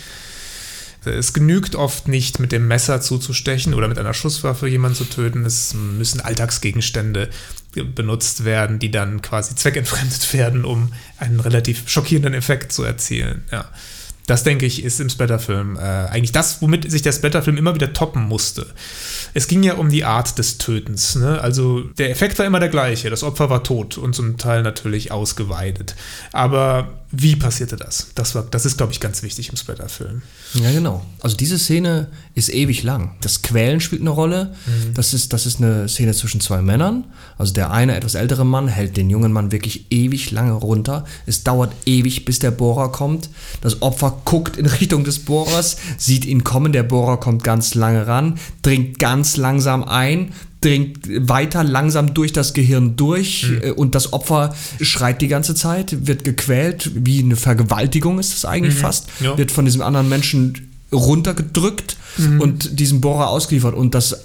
[1.05, 5.45] Es genügt oft nicht, mit dem Messer zuzustechen oder mit einer Schusswaffe jemanden zu töten.
[5.45, 7.31] Es müssen Alltagsgegenstände
[7.95, 13.45] benutzt werden, die dann quasi zweckentfremdet werden, um einen relativ schockierenden Effekt zu erzielen.
[13.53, 13.67] Ja.
[14.27, 17.93] Das, denke ich, ist im Splatterfilm äh, eigentlich das, womit sich der Splatterfilm immer wieder
[17.93, 18.67] toppen musste.
[19.35, 21.15] Es ging ja um die Art des Tötens.
[21.15, 21.41] Ne?
[21.41, 23.09] Also der Effekt war immer der gleiche.
[23.09, 25.95] Das Opfer war tot und zum Teil natürlich ausgeweidet.
[26.33, 28.09] Aber wie passierte das?
[28.15, 30.23] Das, war, das ist, glaube ich, ganz wichtig im Splatterfilm.
[30.55, 31.05] Ja, genau.
[31.21, 33.15] Also diese Szene ist ewig lang.
[33.21, 34.55] Das Quälen spielt eine Rolle.
[34.95, 37.05] Das, ist, das ist eine Szene zwischen zwei Männern.
[37.39, 41.05] Also der eine etwas ältere Mann hält den jungen Mann wirklich ewig lange runter.
[41.27, 43.31] Es dauert ewig, bis der Bohrer kommt.
[43.61, 46.73] Das Opfer guckt in Richtung des Bohrers, sieht ihn kommen.
[46.73, 50.33] Der Bohrer kommt ganz lange ran, dringt ganz langsam ein,
[50.67, 56.07] dringt weiter langsam durch das Gehirn durch äh, und das Opfer schreit die ganze Zeit,
[56.07, 59.39] wird gequält, wie eine Vergewaltigung ist das eigentlich fast, Ja.
[59.39, 61.97] wird von diesem anderen Menschen runtergedrückt
[62.41, 63.75] und diesem Bohrer ausgeliefert.
[63.75, 64.25] Und das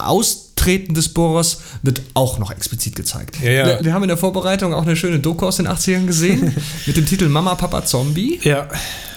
[0.61, 3.37] Austreten des Bohrers wird auch noch explizit gezeigt.
[3.41, 3.65] Ja, ja.
[3.65, 6.95] Wir, wir haben in der Vorbereitung auch eine schöne Doku aus den 80ern gesehen mit
[6.95, 8.39] dem Titel Mama, Papa, Zombie.
[8.43, 8.67] Ja.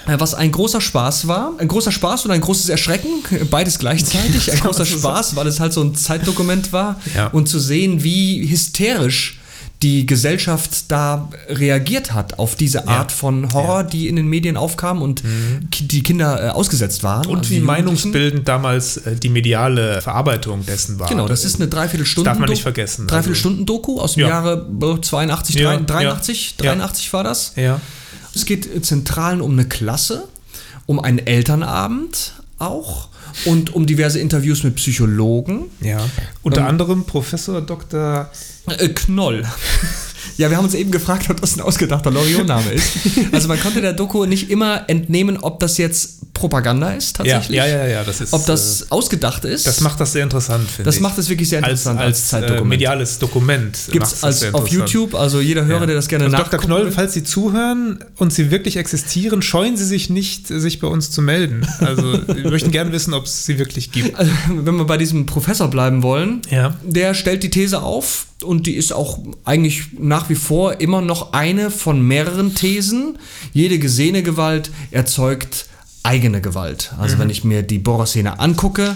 [0.07, 1.52] Äh, Was ein großer Spaß war.
[1.59, 3.11] Ein großer Spaß und ein großes Erschrecken.
[3.50, 4.52] Beides gleichzeitig.
[4.52, 6.98] Ein großer Spaß, weil es halt so ein Zeitdokument war.
[7.14, 7.26] Ja.
[7.28, 9.38] Und zu sehen, wie hysterisch
[9.85, 15.03] die Gesellschaft da reagiert hat auf diese Art von Horror, die in den Medien aufkam
[15.03, 15.23] und
[15.70, 17.27] ki- die Kinder äh, ausgesetzt waren.
[17.27, 17.31] Mhm.
[17.33, 21.09] Und Also wie meinungsbildend damals äh, die mediale Verarbeitung dessen war.
[21.09, 22.29] Genau, das ist eine Dreiviertelstunde.
[22.31, 23.07] darf man nicht vergessen.
[23.07, 24.29] Dreiviertelstunden-Doku aus dem Ja.
[24.29, 26.64] Jahre äh, 82, Ja, 83, ja.
[26.75, 27.53] 83 war das.
[27.57, 27.81] Ja.
[28.35, 30.27] Es geht äh, zentral um eine Klasse,
[30.87, 33.09] um einen Elternabend auch
[33.44, 35.70] und um diverse Interviews mit Psychologen.
[35.81, 36.09] Ja.
[36.42, 38.31] Unter anderem Professor Dr.
[38.66, 39.44] Äh, Knoll.
[40.37, 42.90] Ja, wir haben uns eben gefragt, ob das ein ausgedachter Loriot-Name ist.
[43.32, 47.56] Also man konnte der Doku nicht immer entnehmen, ob das jetzt Propaganda ist tatsächlich.
[47.56, 49.66] Ja, ja, ja, ja, das ist, Ob das ausgedacht ist.
[49.68, 51.00] Das macht das sehr interessant, finde Das ich.
[51.00, 52.64] macht es wirklich sehr interessant als, als, Zeitdokument.
[52.64, 53.78] Äh, mediales Dokument.
[53.92, 54.66] Gibt es das als auf.
[54.68, 55.87] YouTube, also jeder Hörer, Ja.
[55.87, 56.44] der das gerne also Dr.
[56.46, 56.92] nachgucken Knoll, will.
[56.92, 61.22] falls Sie zuhören und Sie wirklich existieren, scheuen Sie sich nicht, sich bei uns zu
[61.22, 61.66] melden.
[61.78, 64.18] Also wir möchten gerne wissen, ob es sie wirklich gibt.
[64.18, 66.74] Also, wenn wir bei diesem Professor bleiben wollen, Ja.
[66.82, 71.33] der stellt die These auf und die ist auch eigentlich nach wie vor immer noch
[71.33, 73.18] eine von mehreren Thesen.
[73.52, 75.66] Jede gesehene Gewalt erzeugt
[76.04, 76.92] eigene Gewalt.
[76.94, 77.02] Mhm.
[77.02, 78.94] Also wenn ich mir die Bohrer-Szene angucke,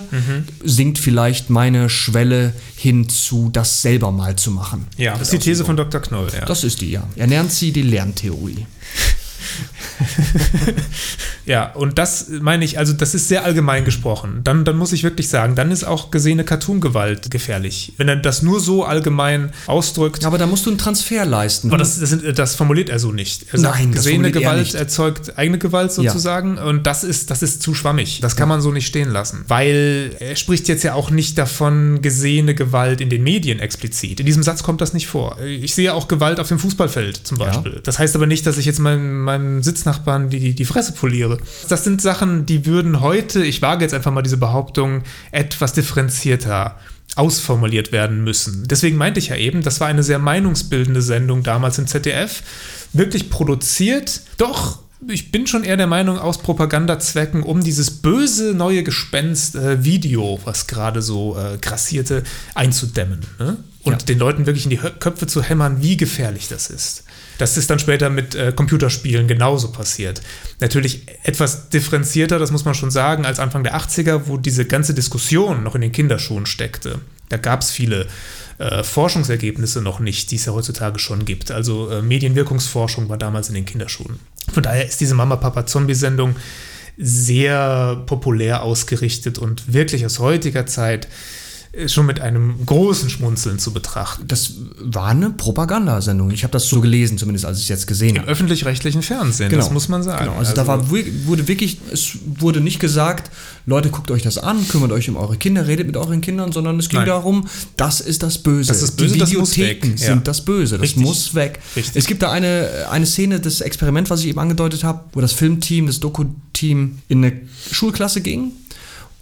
[0.63, 4.87] sinkt vielleicht meine Schwelle hin zu das selber mal zu machen.
[4.97, 6.01] Ja, das ist die These von Dr.
[6.01, 6.29] Knoll.
[6.33, 6.45] Ja.
[6.45, 7.03] Das ist die, ja.
[7.17, 8.67] Er nennt sie die Lerntheorie.
[11.49, 14.43] Ja, und das meine ich, also das ist sehr allgemein gesprochen.
[14.45, 17.95] Dann, dann muss ich wirklich sagen, dann ist auch gesehene Cartoon-Gewalt gefährlich.
[17.97, 20.27] Wenn er das nur so allgemein ausdrückt.
[20.27, 21.69] Aber da musst du einen Transfer leisten.
[21.69, 23.47] Aber das, das, das formuliert er so nicht.
[23.51, 24.75] Er sagt, Nein, das gesehene er Gewalt nicht.
[24.75, 26.59] erzeugt eigene Gewalt sozusagen.
[26.59, 28.21] Und das ist, das ist zu schwammig.
[28.21, 29.47] Das kann man so nicht stehen lassen.
[29.49, 34.21] Weil er spricht jetzt ja auch nicht davon, gesehene Gewalt in den Medien explizit.
[34.21, 35.39] In diesem Satz kommt das nicht vor.
[35.41, 37.81] Ich sehe auch Gewalt auf dem Fußballfeld zum Beispiel.
[37.85, 41.39] Das heißt aber nicht, dass ich jetzt meinem, meinem Sitznachbarn die, die Fresse poliere.
[41.69, 46.77] Das sind Sachen, die würden heute, ich wage jetzt einfach mal diese Behauptung, etwas differenzierter
[47.17, 48.69] ausformuliert werden müssen.
[48.69, 52.43] Deswegen meinte ich ja eben, das war eine sehr meinungsbildende Sendung damals im ZDF,
[52.93, 58.83] wirklich produziert, doch ich bin schon eher der Meinung, aus Propagandazwecken, um dieses böse neue
[58.83, 59.79] Gespenst äh,
[60.45, 62.25] was gerade so äh, grassierte,
[62.55, 63.21] einzudämmen.
[63.39, 63.59] Ne?
[63.89, 64.07] und Ja.
[64.07, 67.05] den Leuten wirklich in die Köpfe zu hämmern, wie gefährlich das ist.
[67.39, 70.21] Das ist dann später mit äh, Computerspielen genauso passiert.
[70.61, 74.93] Natürlich etwas differenzierter, das muss man schon sagen, als Anfang der 80er, wo diese ganze
[74.93, 77.01] Diskussion noch in den Kinderschuhen steckte.
[77.29, 78.07] Da gab es viele
[78.59, 81.51] äh, Forschungsergebnisse noch nicht, die es ja heutzutage schon gibt.
[81.51, 84.19] Also äh, Medienwirkungsforschung war damals in den Kinderschuhen.
[84.53, 86.37] Von daher ist diese Mama-Papa-Zombie-Sendung
[86.97, 91.07] sehr populär ausgerichtet und wirklich aus heutiger Zeit
[91.87, 94.27] schon mit einem großen Schmunzeln zu betrachten.
[94.27, 96.31] Das war eine Propagandasendung.
[96.31, 98.31] Ich habe das so gelesen, zumindest als ich es jetzt gesehen Im habe.
[98.31, 100.25] öffentlich-rechtlichen Fernsehen, das muss man sagen.
[100.25, 100.39] Genau.
[100.39, 103.31] Also, da war, wurde wirklich, es wurde nicht gesagt,
[103.67, 106.79] Leute, guckt euch das an, kümmert euch um eure Kinder, redet mit euren Kindern, sondern
[106.79, 107.09] es ging Nein.
[107.09, 108.69] darum, das ist das Böse.
[108.69, 110.01] Das ist böse, Die das Videotheken weg.
[110.01, 110.07] Ja.
[110.07, 111.03] sind das Böse, das Richtig.
[111.03, 111.61] muss weg.
[111.77, 111.97] Richtig.
[111.97, 115.33] Es gibt da eine, eine Szene, das Experiment, was ich eben angedeutet habe, wo das
[115.33, 118.53] Filmteam, das Doku-Team in eine Schulklasse ging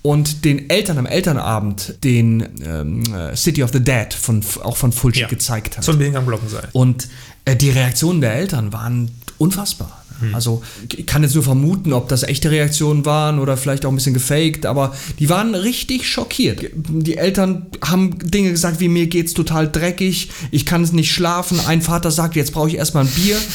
[0.06, 4.92] und den Eltern am Elternabend den ähm, äh, City of the Dead von, auch von
[4.92, 5.26] Fulci ja.
[5.26, 5.82] gezeigt hat.
[5.82, 6.68] Zum Hingang Glockenseil.
[6.72, 7.08] Und
[7.44, 10.04] äh, die Reaktionen der Eltern waren unfassbar.
[10.20, 10.34] Hm.
[10.34, 10.62] Also
[10.96, 14.14] ich kann jetzt nur vermuten, ob das echte Reaktionen waren oder vielleicht auch ein bisschen
[14.14, 16.64] gefaked, aber die waren richtig schockiert.
[16.74, 21.58] Die Eltern haben Dinge gesagt wie mir geht's total dreckig, ich kann es nicht schlafen.
[21.66, 23.36] Ein Vater sagt, jetzt brauche ich erstmal ein Bier.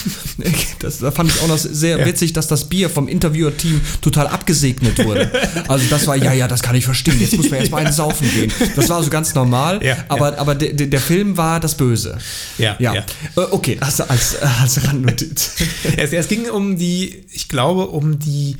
[0.79, 2.05] Das, da fand ich auch noch sehr Ja.
[2.07, 5.29] witzig, dass das Bier vom Interviewer-Team total abgesegnet wurde.
[5.67, 7.19] Also das war, ja, ja, das kann ich verstehen.
[7.19, 8.51] Jetzt muss man erstmal einen saufen gehen.
[8.75, 12.17] Das war so ganz normal, Ja, aber, aber der, der der Film war das Böse.
[12.57, 13.01] Ja, Ja, ja.
[13.35, 15.51] Äh, okay, also als, als Randnotiz.
[15.97, 18.57] Es, es ging um die, ich glaube, um die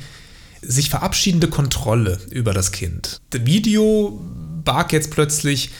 [0.62, 3.20] sich verabschiedende Kontrolle über das Kind.
[3.30, 4.20] Das Video
[4.64, 5.70] barg jetzt plötzlich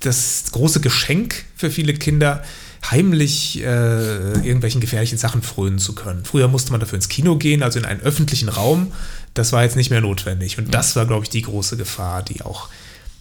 [0.00, 2.42] das große Geschenk für viele Kinder,
[2.88, 6.24] heimlich äh, irgendwelchen gefährlichen Sachen frönen zu können.
[6.24, 8.92] Früher musste man dafür ins Kino gehen, also in einen öffentlichen Raum.
[9.34, 10.58] Das war jetzt nicht mehr notwendig.
[10.58, 12.68] Und das war, glaube ich, die große Gefahr, die auch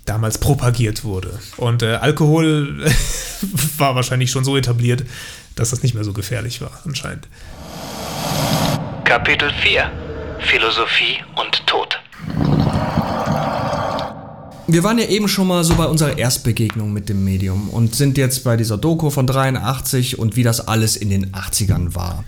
[0.05, 1.39] damals propagiert wurde.
[1.57, 2.85] Und äh, Alkohol
[3.77, 5.03] war wahrscheinlich schon so etabliert,
[5.55, 7.27] dass das nicht mehr so gefährlich war, anscheinend.
[9.07, 9.89] Kapitel 4
[10.39, 11.97] Philosophie und Tod.
[14.67, 18.17] Wir waren ja eben schon mal so bei unserer Erstbegegnung mit dem Medium und sind
[18.17, 22.25] jetzt bei dieser Doku von 83 und wie das alles in den 80ern war.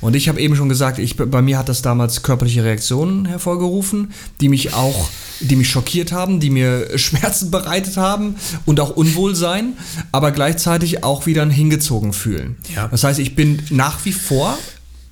[0.00, 4.14] Und ich habe eben schon gesagt, ich, bei mir hat das damals körperliche Reaktionen hervorgerufen,
[4.40, 9.74] die mich auch, die mich schockiert haben, die mir Schmerzen bereitet haben und auch Unwohlsein,
[10.12, 12.56] aber gleichzeitig auch wieder ein hingezogen fühlen.
[12.74, 12.88] Ja.
[12.88, 14.56] Das heißt, ich bin nach wie vor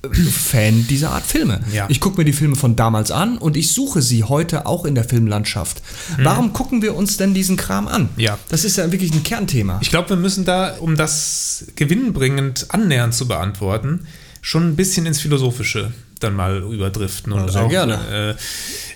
[0.09, 1.59] Fan dieser Art Filme.
[1.71, 1.85] Ja.
[1.89, 4.95] Ich gucke mir die Filme von damals an und ich suche sie heute auch in
[4.95, 5.81] der Filmlandschaft.
[6.17, 8.09] Warum gucken wir uns denn diesen Kram an?
[8.17, 8.39] Ja.
[8.49, 9.77] Das ist ja wirklich ein Kernthema.
[9.81, 14.07] Ich glaube, wir müssen da, um das gewinnbringend annähernd zu beantworten,
[14.41, 17.33] schon ein bisschen ins Philosophische dann mal überdriften.
[17.33, 18.35] Und sehr auch, gerne.
[18.37, 18.41] Äh,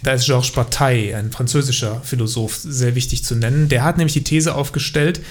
[0.04, 3.70] da ist Georges Bataille, ein französischer Philosoph, sehr wichtig zu nennen.
[3.70, 5.22] Der hat nämlich die These aufgestellt,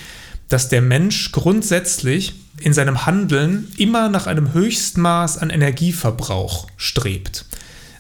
[0.49, 7.44] dass der Mensch grundsätzlich in seinem Handeln immer nach einem Höchstmaß an Energieverbrauch strebt.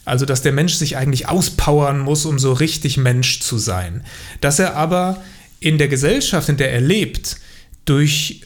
[0.06, 4.02] Also, dass der Mensch sich eigentlich auspowern muss, um so richtig Mensch zu sein.
[4.40, 5.22] Dass er aber
[5.60, 7.36] in der Gesellschaft, in der er lebt,
[7.84, 8.40] durch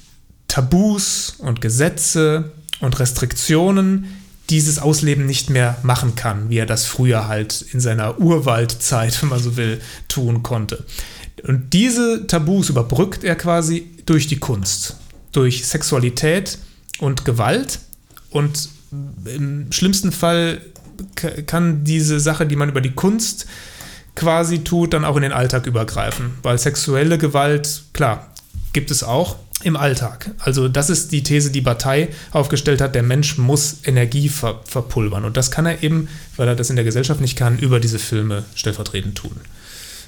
[0.49, 2.51] Tabus und Gesetze
[2.81, 4.09] und Restriktionen
[4.51, 9.29] dieses Ausleben nicht mehr machen kann, wie er das früher halt in seiner Urwaldzeit, wenn
[9.29, 10.85] man so will, tun konnte.
[11.45, 14.97] Und diese Tabus überbrückt er quasi durch die Kunst,
[15.33, 16.59] durch Sexualität
[16.99, 17.81] und Gewalt.
[18.31, 18.69] Und
[19.25, 20.61] im schlimmsten Fall
[21.47, 23.47] kann diese Sache, die man über die Kunst
[24.15, 26.33] quasi tut, dann auch in den Alltag übergreifen.
[26.43, 28.33] Weil sexuelle Gewalt, klar,
[28.73, 30.31] gibt es auch im Alltag.
[30.39, 35.25] Also das ist die These, die Bataille aufgestellt hat, der Mensch muss Energie ver verpulvern.
[35.25, 37.99] Und das kann er eben, weil er das in der Gesellschaft nicht kann, über diese
[37.99, 39.37] Filme stellvertretend tun.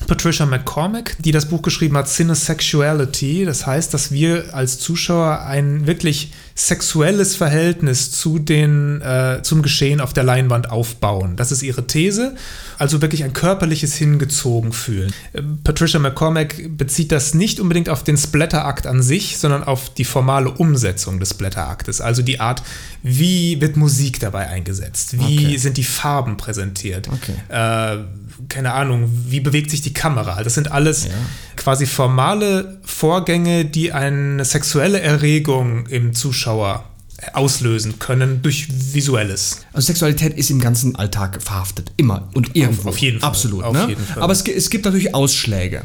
[0.06, 3.44] Patricia McCormack, die das Buch geschrieben hat, Cinesexuality.
[3.44, 10.00] Das heißt, dass wir als Zuschauer ein wirklich sexuelles Verhältnis zu den, äh, zum Geschehen
[10.00, 11.36] auf der Leinwand aufbauen.
[11.36, 12.34] Das ist ihre These.
[12.78, 15.12] Also wirklich ein körperliches Hingezogen fühlen.
[15.34, 20.04] Ähm, Patricia McCormack bezieht das nicht unbedingt auf den Splatter-Akt an sich, sondern auf die
[20.04, 22.00] formale Umsetzung des Splatter-Aktes.
[22.00, 22.62] Also die Art,
[23.02, 25.18] wie wird Musik dabei eingesetzt?
[25.18, 25.56] Wie Okay.
[25.56, 27.08] sind die Farben präsentiert?
[27.08, 27.34] Okay.
[27.48, 28.04] äh,
[28.48, 30.42] keine Ahnung, wie bewegt sich die Kamera?
[30.42, 31.08] Das sind alles
[31.56, 36.89] quasi formale Vorgänge, die eine sexuelle Erregung im Zuschauer
[37.32, 39.58] auslösen können durch Visuelles.
[39.72, 41.92] Also Sexualität ist im ganzen Alltag verhaftet.
[41.96, 42.88] Immer und irgendwo.
[42.88, 43.28] auf jeden Fall.
[43.28, 43.64] Absolut.
[43.64, 43.86] Auf ne?
[43.88, 44.22] jeden Fall.
[44.22, 45.82] Aber es, es gibt natürlich Ausschläge.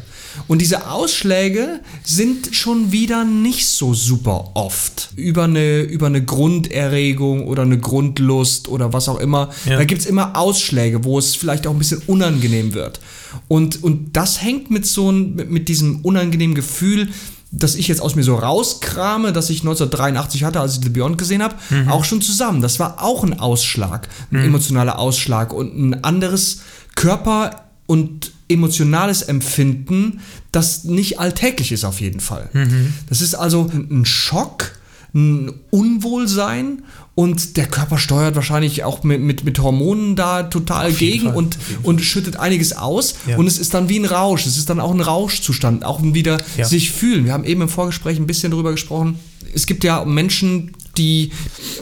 [0.47, 5.09] Und diese Ausschläge sind schon wieder nicht so super oft.
[5.15, 9.51] Über eine, über eine Grunderregung oder eine Grundlust oder was auch immer.
[9.65, 9.77] Ja.
[9.77, 12.99] Da gibt es immer Ausschläge, wo es vielleicht auch ein bisschen unangenehm wird.
[13.47, 17.09] Und, und das hängt mit so ein, mit, mit diesem unangenehmen Gefühl
[17.57, 21.17] das ich jetzt aus mir so rauskrame, dass ich 1983 hatte, als ich The Beyond
[21.17, 21.87] gesehen habe, Mhm.
[21.89, 22.61] auch schon zusammen.
[22.61, 26.59] Das war auch ein Ausschlag, ein emotionaler Ausschlag und ein anderes
[26.95, 30.19] Körper- und emotionales Empfinden,
[30.51, 32.49] das nicht alltäglich ist auf jeden Fall.
[32.53, 32.93] Mhm.
[33.09, 34.71] Das ist also ein Schock,
[35.15, 36.83] ein Unwohlsein
[37.15, 41.57] und der Körper steuert wahrscheinlich auch mit, mit, mit Hormonen da total jeden gegen und,
[41.83, 43.37] und schüttet einiges aus Ja.
[43.37, 46.41] und es ist dann wie ein Rausch, es ist dann auch ein Rauschzustand, auch wieder
[46.57, 46.65] Ja.
[46.65, 47.23] sich fühlen.
[47.25, 49.17] Wir haben eben im Vorgespräch ein bisschen darüber gesprochen.
[49.53, 51.31] Es gibt ja Menschen, die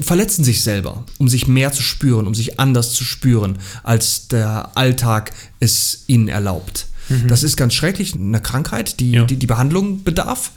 [0.02, 4.72] verletzen sich selber, um sich mehr zu spüren, um sich anders zu spüren, als der
[4.78, 6.86] Alltag es ihnen erlaubt.
[7.28, 9.13] Das ist ganz schrecklich, eine Krankheit, die, Mhm.
[9.13, 9.22] Ja.
[9.24, 9.28] Mhm.
[9.28, 10.52] die, die Behandlung bedarf.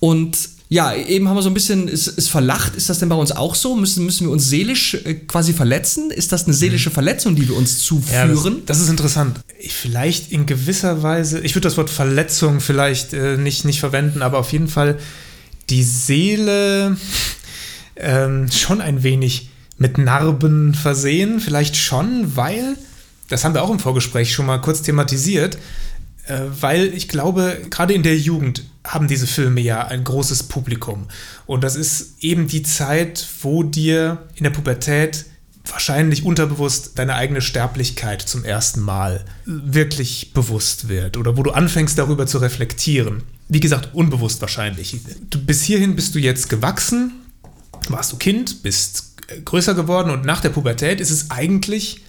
[0.00, 0.36] Und
[0.72, 2.76] ja, eben haben wir so ein bisschen es, es verlacht.
[2.76, 3.76] Ist das denn bei uns auch so?
[3.76, 6.10] Müssen, müssen wir uns seelisch äh, quasi verletzen?
[6.10, 8.02] Ist das eine seelische Verletzung, die wir uns Mhm.
[8.10, 8.62] Ja, das, zuführen?
[8.64, 9.40] das ist interessant.
[9.58, 14.22] Ich, vielleicht in gewisser Weise, ich würde das Wort Verletzung vielleicht äh, nicht, nicht verwenden,
[14.22, 14.98] aber auf jeden Fall
[15.68, 16.96] die Seele
[17.96, 21.40] ähm, schon ein wenig mit Narben versehen.
[21.40, 22.76] Vielleicht schon, weil,
[23.28, 25.58] das haben wir auch im Vorgespräch schon mal kurz thematisiert,
[26.28, 31.06] weil ich glaube, gerade in der Jugend haben diese Filme ja ein großes Publikum.
[31.46, 35.26] Und das ist eben die Zeit, wo dir in der Pubertät
[35.70, 41.98] wahrscheinlich unterbewusst deine eigene Sterblichkeit zum ersten Mal wirklich bewusst wird oder wo du anfängst
[41.98, 43.22] darüber zu reflektieren.
[43.48, 44.98] Wie gesagt, unbewusst wahrscheinlich.
[45.30, 47.12] Du, bis hierhin bist du jetzt gewachsen,
[47.88, 52.00] warst du Kind, bist äh, größer geworden und nach der Pubertät ist es eigentlich äh,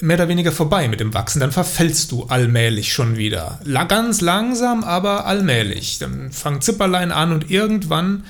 [0.00, 1.40] mehr oder weniger vorbei mit dem Wachsen.
[1.40, 3.60] Dann verfällst du allmählich schon wieder.
[3.88, 5.98] Ganz langsam, aber allmählich.
[5.98, 8.24] Dann fangen Zipperlein an und irgendwann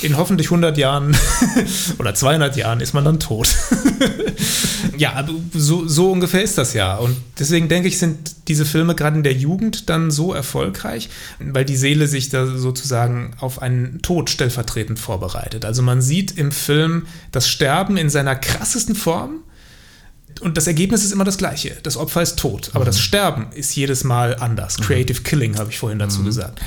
[0.00, 1.16] in hoffentlich 100 Jahren
[1.98, 3.48] oder 200 Jahren ist man dann tot.
[4.96, 6.96] ja, aber so, so ungefähr ist das ja.
[6.96, 11.64] Und deswegen denke ich, sind diese Filme gerade in der Jugend dann so erfolgreich, weil
[11.64, 15.64] die Seele sich da sozusagen auf einen Tod stellvertretend vorbereitet.
[15.64, 19.42] Also man sieht im Film das Sterben in seiner krassesten Form.
[20.40, 21.76] Und das Ergebnis ist immer das gleiche.
[21.82, 22.70] Das Opfer ist tot.
[22.74, 24.76] Aber das Sterben ist jedes Mal anders.
[24.76, 26.60] Creative Killing habe ich vorhin dazu gesagt.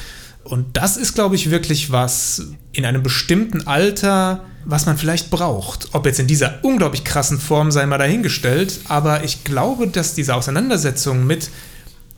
[0.44, 5.90] Und das ist, glaube ich, wirklich was in einem bestimmten Alter, was man vielleicht braucht.
[5.94, 10.36] Ob jetzt in dieser unglaublich krassen Form sei mal dahingestellt, aber ich glaube, dass diese
[10.36, 11.50] Auseinandersetzung mit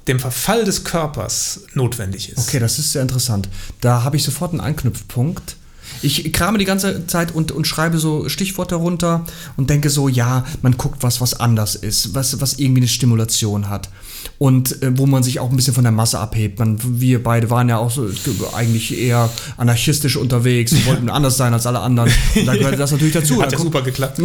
[0.07, 2.39] dem Verfall des Körpers notwendig ist.
[2.39, 3.49] Okay, das ist sehr interessant.
[3.81, 5.55] Da habe ich sofort einen Anknüpfpunkt.
[6.01, 9.25] Ich krame die ganze Zeit und, und schreibe so Stichworte runter
[9.57, 13.69] und denke so, ja, man guckt was, was anders ist, was, was irgendwie eine Stimulation
[13.69, 13.89] hat.
[14.37, 16.59] Und äh, wo man sich auch ein bisschen von der Masse abhebt.
[16.59, 18.07] Man, wir beide waren ja auch so
[18.55, 22.11] eigentlich eher anarchistisch unterwegs und wollten anders sein als alle anderen.
[22.35, 23.41] Und da gehört das natürlich dazu.
[23.41, 24.19] Hat ja super geklappt.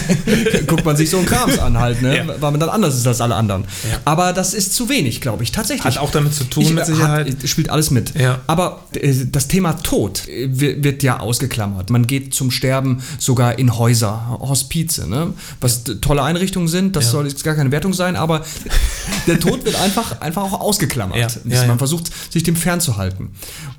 [0.66, 2.16] guckt man sich so einen Krams an halt, ne?
[2.18, 2.24] Ja.
[2.40, 3.62] weil man dann anders ist als alle anderen.
[3.90, 3.98] Ja.
[4.04, 5.84] Aber das ist zu wenig, glaube ich, tatsächlich.
[5.84, 7.28] Hat auch damit zu tun, Ich- mit Sicherheit.
[7.28, 8.14] Hat, spielt alles mit.
[8.18, 8.40] Ja.
[8.46, 11.90] Aber äh, das Thema Tod äh, wird ja ausgeklammert.
[11.90, 15.32] Man geht zum Sterben sogar in Häuser, Hospize, ne?
[15.60, 16.96] was tolle Einrichtungen sind.
[16.96, 18.44] Das soll jetzt gar keine Wertung sein, aber
[19.34, 21.16] der Tod wird einfach, einfach auch ausgeklammert.
[21.16, 21.28] Ja.
[21.44, 21.78] Ja, man ja.
[21.78, 23.30] versucht, sich dem fernzuhalten.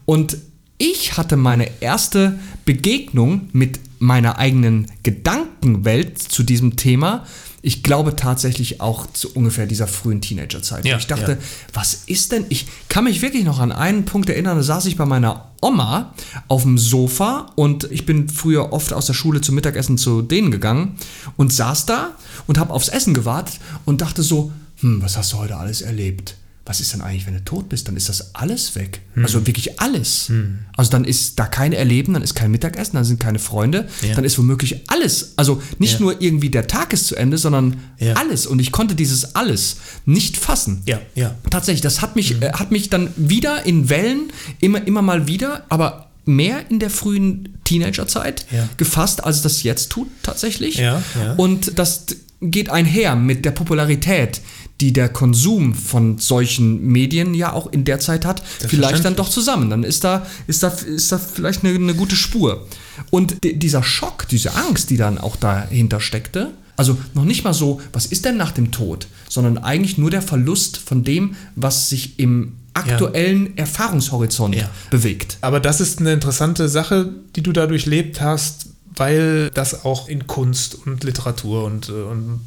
[0.06, 0.38] Und
[0.78, 7.26] ich hatte meine erste Begegnung mit meiner eigenen Gedankenwelt zu diesem Thema.
[7.62, 10.86] Ich glaube tatsächlich auch zu ungefähr dieser frühen Teenagerzeit.
[10.86, 11.38] Ja, ich dachte, ja.
[11.74, 12.46] was ist denn?
[12.50, 16.14] Ich kann mich wirklich noch an einen Punkt erinnern, da saß ich bei meiner Oma
[16.48, 20.52] auf dem Sofa und ich bin früher oft aus der Schule zum Mittagessen zu denen
[20.52, 20.98] gegangen
[21.38, 22.12] und saß da
[22.46, 26.36] und habe aufs Essen gewartet und dachte so, hm, was hast du heute alles erlebt?
[26.68, 27.88] Was ist denn eigentlich, wenn du tot bist?
[27.88, 29.00] Dann ist das alles weg.
[29.14, 29.24] Hm.
[29.24, 30.32] Also wirklich alles.
[30.76, 34.16] Also dann ist da kein Erleben, dann ist kein Mittagessen, dann sind keine Freunde, Ja.
[34.16, 35.34] dann ist womöglich alles.
[35.36, 36.00] Also nicht Ja.
[36.00, 38.14] nur irgendwie der Tag ist zu Ende, sondern Ja.
[38.14, 38.48] alles.
[38.48, 39.76] Und ich konnte dieses alles
[40.08, 40.82] nicht fassen.
[40.88, 41.36] Ja, ja.
[41.52, 45.66] Tatsächlich, das hat mich, äh, hat mich dann wieder in Wellen, immer, immer mal wieder,
[45.70, 50.78] aber mehr in der frühen Teenagerzeit gefasst, als es das jetzt tut, tatsächlich.
[50.78, 51.34] Ja, ja.
[51.34, 52.06] Und das
[52.42, 54.42] geht einher mit der Popularität,
[54.82, 59.30] die der Konsum von solchen Medien ja auch in der Zeit hat, vielleicht dann doch
[59.30, 59.70] zusammen.
[59.70, 62.66] Dann ist da, ist da, ist da vielleicht eine, eine gute Spur.
[63.10, 67.54] Und di- dieser Schock, diese Angst, die dann auch dahinter steckte, also noch nicht mal
[67.54, 71.88] so, was ist denn nach dem Tod, sondern eigentlich nur der Verlust von dem, was
[71.88, 74.70] sich im aktuellen Erfahrungshorizont Ja.
[74.90, 75.38] bewegt.
[75.40, 78.65] Aber das ist eine interessante Sache, die du da durchlebt hast,
[78.96, 82.42] weil das auch in Kunst und Literatur und, äh, und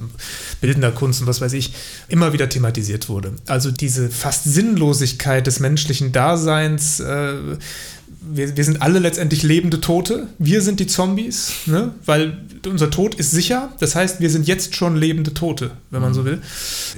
[0.61, 1.73] bildender Kunst und was weiß ich
[2.09, 3.33] immer wieder thematisiert wurde.
[3.47, 7.01] Also diese fast Sinnlosigkeit des menschlichen Daseins.
[7.01, 7.35] Äh,
[8.21, 10.27] wir, wir sind alle letztendlich lebende Tote.
[10.39, 11.93] Wir sind die Zombies, ne?
[12.05, 13.73] weil unser Tod ist sicher.
[13.81, 16.41] Das heißt, wir sind jetzt schon lebende Tote, wenn man so will.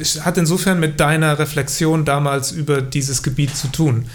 [0.01, 4.07] Es hat insofern mit deiner Reflexion damals über dieses Gebiet zu tun.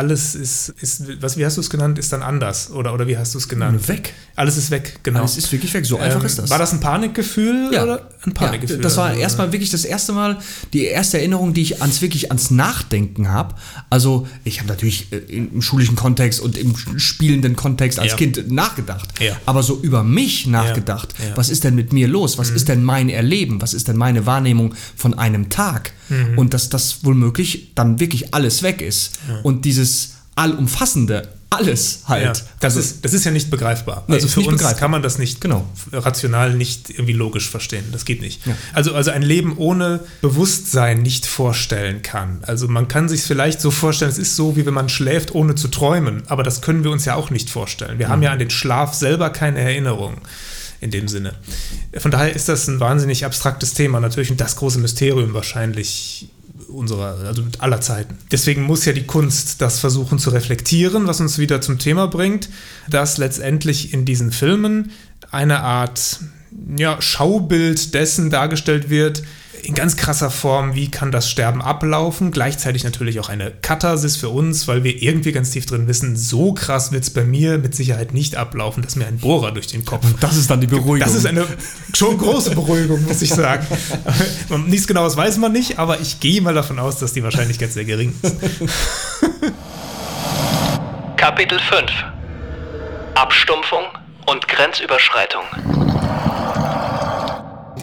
[0.00, 3.18] Alles ist, ist was, wie hast du es genannt, ist dann anders oder, oder wie
[3.18, 3.86] hast du es genannt?
[3.86, 4.14] Weg.
[4.34, 5.20] Alles ist weg, genau.
[5.20, 6.48] Alles ist wirklich weg, so einfach Ähm, ist das.
[6.48, 7.82] War das ein Panikgefühl ja.
[7.82, 8.76] oder ein Panikgefühl?
[8.78, 10.38] Ja, das war Also, erstmal wirklich das erste Mal,
[10.72, 13.54] die erste Erinnerung, die ich ans wirklich ans Nachdenken habe.
[13.90, 18.16] Also ich habe natürlich äh, im schulischen Kontext und im spielenden Kontext als Ja.
[18.16, 19.10] Kind nachgedacht.
[19.44, 21.14] Aber so über mich nachgedacht.
[21.18, 21.24] Mhm.
[21.34, 22.38] Was ist denn mit mir los?
[22.38, 23.60] Was ist denn mein Erleben?
[23.60, 25.92] Was ist denn meine Wahrnehmung von einem Tag?
[26.08, 26.38] Mhm.
[26.38, 29.18] Und dass das womöglich dann wirklich alles weg ist.
[29.42, 29.89] Und dieses
[30.34, 32.22] allumfassende alles halt.
[32.24, 34.04] Ja, das, ist, das ist ja nicht begreifbar.
[34.06, 34.78] Nee, also für uns begreifbar.
[34.78, 35.68] kann man das nicht Genau.
[35.92, 37.84] rational nicht irgendwie logisch verstehen.
[37.90, 38.46] Das geht nicht.
[38.46, 38.54] Ja.
[38.72, 42.38] Also, also ein Leben ohne Bewusstsein nicht vorstellen kann.
[42.46, 45.56] Also man kann sich vielleicht so vorstellen, es ist so, wie wenn man schläft, ohne
[45.56, 46.22] zu träumen.
[46.28, 47.98] Aber das können wir uns ja auch nicht vorstellen.
[47.98, 50.18] Wir haben ja an den Schlaf selber keine Erinnerung
[50.80, 51.34] in dem Sinne.
[51.98, 56.28] Von daher ist das ein wahnsinnig abstraktes Thema natürlich und das große Mysterium wahrscheinlich
[56.70, 58.16] unserer, also aller Zeiten.
[58.30, 62.48] Deswegen muss ja die Kunst das versuchen zu reflektieren, was uns wieder zum Thema bringt,
[62.88, 64.90] dass letztendlich in diesen Filmen
[65.30, 66.20] eine Art
[66.76, 69.22] ja, Schaubild dessen dargestellt wird,
[69.64, 74.28] in ganz krasser Form, wie kann das Sterben ablaufen, gleichzeitig natürlich auch eine Katharsis für
[74.28, 77.74] uns, weil wir irgendwie ganz tief drin wissen, so krass wird es bei mir mit
[77.74, 81.00] Sicherheit nicht ablaufen, dass mir ein Bohrer durch den Kopf Das ist dann die Beruhigung.
[81.00, 81.46] das ist eine
[81.94, 83.66] schon große Beruhigung, muss ich sagen.
[84.66, 87.84] Nichts Genaues weiß man nicht, aber ich gehe mal davon aus, dass die Wahrscheinlichkeit sehr
[87.84, 88.36] gering ist.
[91.16, 91.90] Kapitel 5
[93.14, 93.84] Abstumpfung
[94.26, 95.89] und Grenzüberschreitung.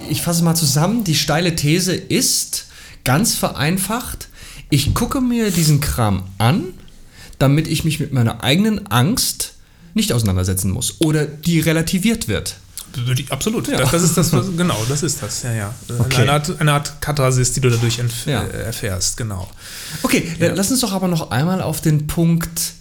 [0.09, 2.65] Ich fasse mal zusammen, die steile These ist,
[3.03, 4.27] ganz vereinfacht,
[4.69, 6.65] ich gucke mir diesen Kram an,
[7.39, 9.53] damit ich mich mit meiner eigenen Angst
[9.93, 12.55] nicht auseinandersetzen muss oder die relativiert wird.
[13.29, 13.67] Absolut.
[13.67, 13.77] Ja.
[13.77, 15.43] Das, das ist das, was, genau, das ist das.
[15.43, 15.73] Ja, ja.
[15.99, 16.23] Okay.
[16.23, 18.43] Eine, Art, eine Art Katharsis, die du dadurch Ja.
[18.43, 19.49] äh, erfährst, genau.
[20.03, 22.73] Okay, dann lass uns doch aber noch einmal auf den Punkt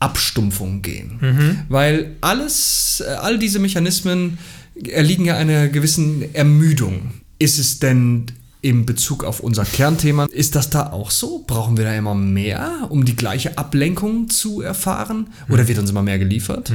[0.00, 1.64] Abstumpfung gehen.
[1.68, 4.38] Weil alles, äh, all diese Mechanismen
[4.82, 7.12] erliegen ja einer gewissen Ermüdung.
[7.38, 8.26] Ist es denn
[8.60, 11.44] in Bezug auf unser Kernthema, ist das da auch so?
[11.46, 15.26] Brauchen wir da immer mehr, um die gleiche Ablenkung zu erfahren?
[15.50, 16.70] Oder wird uns immer mehr geliefert?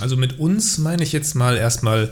[0.00, 2.10] Also mit uns meine ich jetzt mal erstmal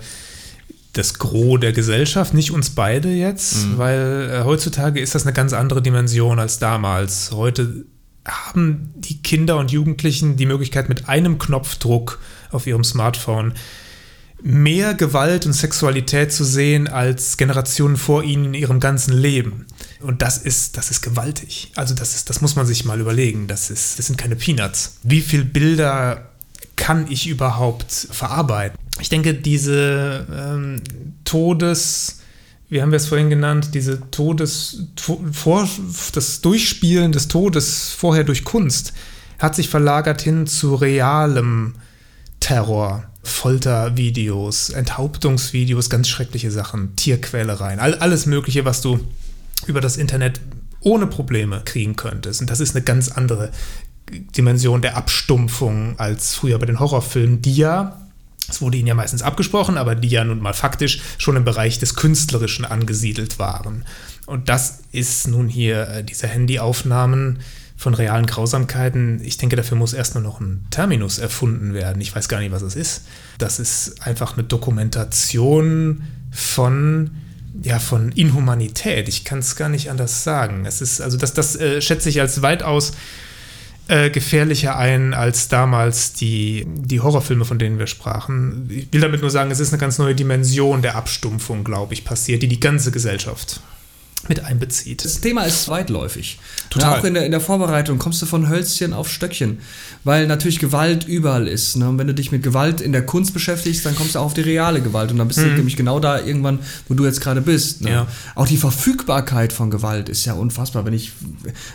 [0.92, 5.52] das Gros der Gesellschaft, nicht uns beide jetzt, weil äh, heutzutage ist das eine ganz
[5.52, 7.30] andere Dimension als damals.
[7.32, 7.84] Heute
[8.24, 13.54] haben die Kinder und Jugendlichen die Möglichkeit, mit einem Knopfdruck auf ihrem Smartphone
[14.42, 19.66] mehr Gewalt und Sexualität zu sehen als Generationen vor ihnen in ihrem ganzen Leben.
[20.00, 21.72] Und das ist, das ist gewaltig.
[21.76, 23.46] Also das ist, das muss man sich mal überlegen.
[23.46, 24.98] Das ist, das sind keine Peanuts.
[25.02, 26.30] Wie viele Bilder
[26.76, 28.78] kann ich überhaupt verarbeiten?
[29.00, 30.82] Ich denke, diese ähm,
[31.24, 32.20] Todes,
[32.68, 35.68] wie haben wir es vorhin genannt, diese Todes, to, vor,
[36.12, 38.92] das Durchspielen des Todes vorher durch Kunst
[39.38, 41.74] hat sich verlagert hin zu realem
[42.40, 49.00] Terror, Foltervideos, Enthauptungsvideos, ganz schreckliche Sachen, Tierquälereien, all, alles Mögliche, was du
[49.66, 50.40] über das Internet
[50.80, 52.40] ohne Probleme kriegen könntest.
[52.40, 53.50] Und das ist eine ganz andere
[54.10, 58.00] Dimension der Abstumpfung als früher bei den Horrorfilmen, die ja,
[58.48, 61.78] es wurde ihnen ja meistens abgesprochen, aber die ja nun mal faktisch schon im Bereich
[61.78, 63.84] des Künstlerischen angesiedelt waren.
[64.26, 67.40] Und das ist nun hier äh, diese Handyaufnahmen
[67.80, 69.22] von realen Grausamkeiten.
[69.24, 72.02] Ich denke, dafür muss erstmal noch ein Terminus erfunden werden.
[72.02, 73.06] Ich weiß gar nicht, was es ist.
[73.38, 77.10] Das ist einfach eine Dokumentation von
[77.62, 79.08] ja, von Inhumanität.
[79.08, 80.66] Ich kann es gar nicht anders sagen.
[80.66, 82.92] Es ist, also das, das äh, schätze ich als weitaus
[83.88, 88.68] äh, gefährlicher ein als damals die, die Horrorfilme, von denen wir sprachen.
[88.70, 92.04] Ich will damit nur sagen, es ist eine ganz neue Dimension der Abstumpfung, glaube ich,
[92.04, 93.62] passiert, die die ganze Gesellschaft
[94.28, 95.04] mit einbezieht.
[95.04, 96.38] Das Thema ist weitläufig.
[96.68, 96.92] Total.
[96.92, 99.58] Ja, auch in der, in der Vorbereitung kommst du von Hölzchen auf Stöckchen,
[100.04, 101.76] weil natürlich Gewalt überall ist.
[101.76, 101.88] Ne?
[101.88, 104.34] Und wenn du dich mit Gewalt in der Kunst beschäftigst, dann kommst du auch auf
[104.34, 105.10] die reale Gewalt.
[105.10, 107.80] Und dann bist du nämlich genau da irgendwann, wo du jetzt gerade bist.
[107.80, 107.88] Ne?
[107.90, 107.94] Mhm.
[107.94, 108.06] Ja.
[108.34, 110.84] Auch die Verfügbarkeit von Gewalt ist ja unfassbar.
[110.84, 111.12] Wenn ich,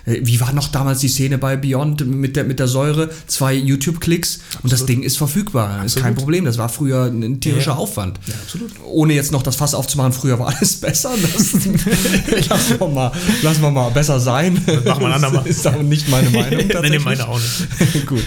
[0.06, 3.10] äh, wie war noch damals die Szene bei Beyond mit der, mit der Säure?
[3.28, 5.84] Zwei YouTube-Klicks und das Ding ist verfügbar.
[5.84, 6.46] Ist kein Problem.
[6.46, 7.78] Das war früher ein tierischer Ja.
[7.78, 8.20] Aufwand.
[8.44, 8.72] Absolut.
[8.86, 11.12] Ohne jetzt noch das Fass aufzumachen, früher war alles besser.
[12.50, 13.12] Lassen, wir mal,
[13.42, 14.54] lassen wir mal besser sein.
[14.86, 15.44] machen wir ein andermal.
[15.46, 16.68] Das ist auch nicht meine Meinung.
[16.70, 17.04] Tatsächlich.
[17.06, 18.06] meine auch nicht.
[18.08, 18.24] Gut.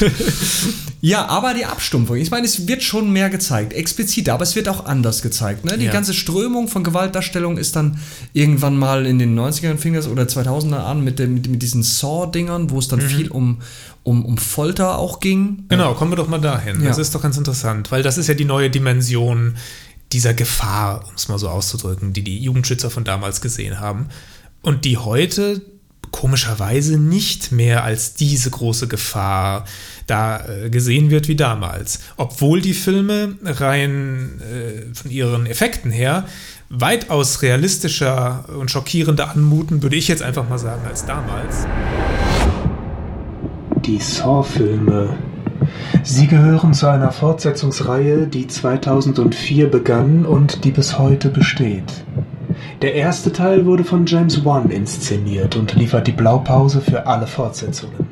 [1.01, 2.17] Ja, aber die Abstumpfung.
[2.17, 5.65] Ich meine, es wird schon mehr gezeigt, explizit, aber es wird auch anders gezeigt.
[5.65, 5.79] Ne?
[5.79, 5.93] Die Ja.
[5.93, 7.99] ganze Strömung von Gewaltdarstellung ist dann
[8.33, 11.83] irgendwann mal in den 90ern fing das oder 2000er an mit, dem, mit, mit diesen
[11.83, 13.59] Saw-Dingern, wo es dann viel um,
[14.03, 15.65] um, um Folter auch ging.
[15.69, 16.81] Genau, kommen wir doch mal dahin.
[16.83, 16.89] Ja.
[16.89, 19.55] Das ist doch ganz interessant, weil das ist ja die neue Dimension
[20.13, 24.09] dieser Gefahr, um es mal so auszudrücken, die die Jugendschützer von damals gesehen haben
[24.63, 25.63] und die heute
[26.11, 29.65] komischerweise nicht mehr als diese große Gefahr
[30.07, 32.01] da äh, gesehen wird wie damals.
[32.17, 36.25] Obwohl die Filme rein äh, von ihren Effekten her
[36.71, 41.67] weitaus realistischer und schockierender anmuten, würde ich jetzt einfach mal sagen, als damals.
[43.85, 45.28] Die Saw-Filme.
[46.03, 52.05] Sie gehören zu einer Fortsetzungsreihe, die 2004 begann und die bis heute besteht.
[52.83, 58.07] Der erste Teil wurde von James Wan inszeniert und liefert die Blaupause für alle Fortsetzungen.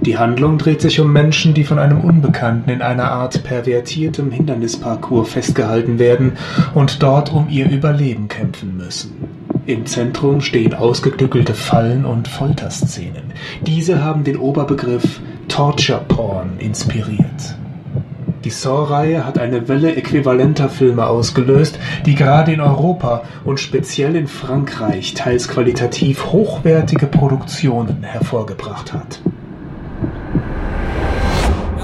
[0.00, 5.28] Die Handlung dreht sich um Menschen, die von einem Unbekannten in einer Art pervertiertem Hindernisparcours
[5.28, 6.32] festgehalten werden
[6.74, 9.12] und dort um ihr Überleben kämpfen müssen.
[9.66, 13.34] Im Zentrum stehen ausgeklügelte Fallen und Folterszenen.
[13.66, 15.20] Diese haben den Oberbegriff
[15.50, 17.56] Torture Porn inspiriert.
[18.44, 24.28] Die Saw-Reihe hat eine Welle äquivalenter Filme ausgelöst, die gerade in Europa und speziell in
[24.28, 29.20] Frankreich teils qualitativ hochwertige Produktionen hervorgebracht hat.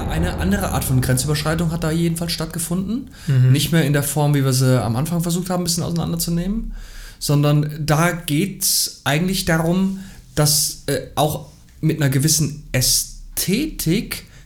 [0.09, 3.11] eine andere Art von Grenzüberschreitung hat da jedenfalls stattgefunden.
[3.27, 3.51] Mhm.
[3.51, 6.73] Nicht mehr in der Form, wie wir sie am Anfang versucht haben, ein bisschen auseinanderzunehmen,
[7.19, 9.99] sondern da geht es eigentlich darum,
[10.33, 11.49] dass äh, auch
[11.81, 13.16] mit einer gewissen Ästhetik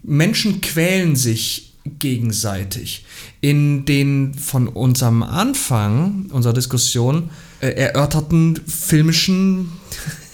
[0.04, 3.06] Menschen quälen sich gegenseitig.
[3.40, 7.30] In den von unserem Anfang unserer Diskussion
[7.60, 9.72] äh, erörterten filmischen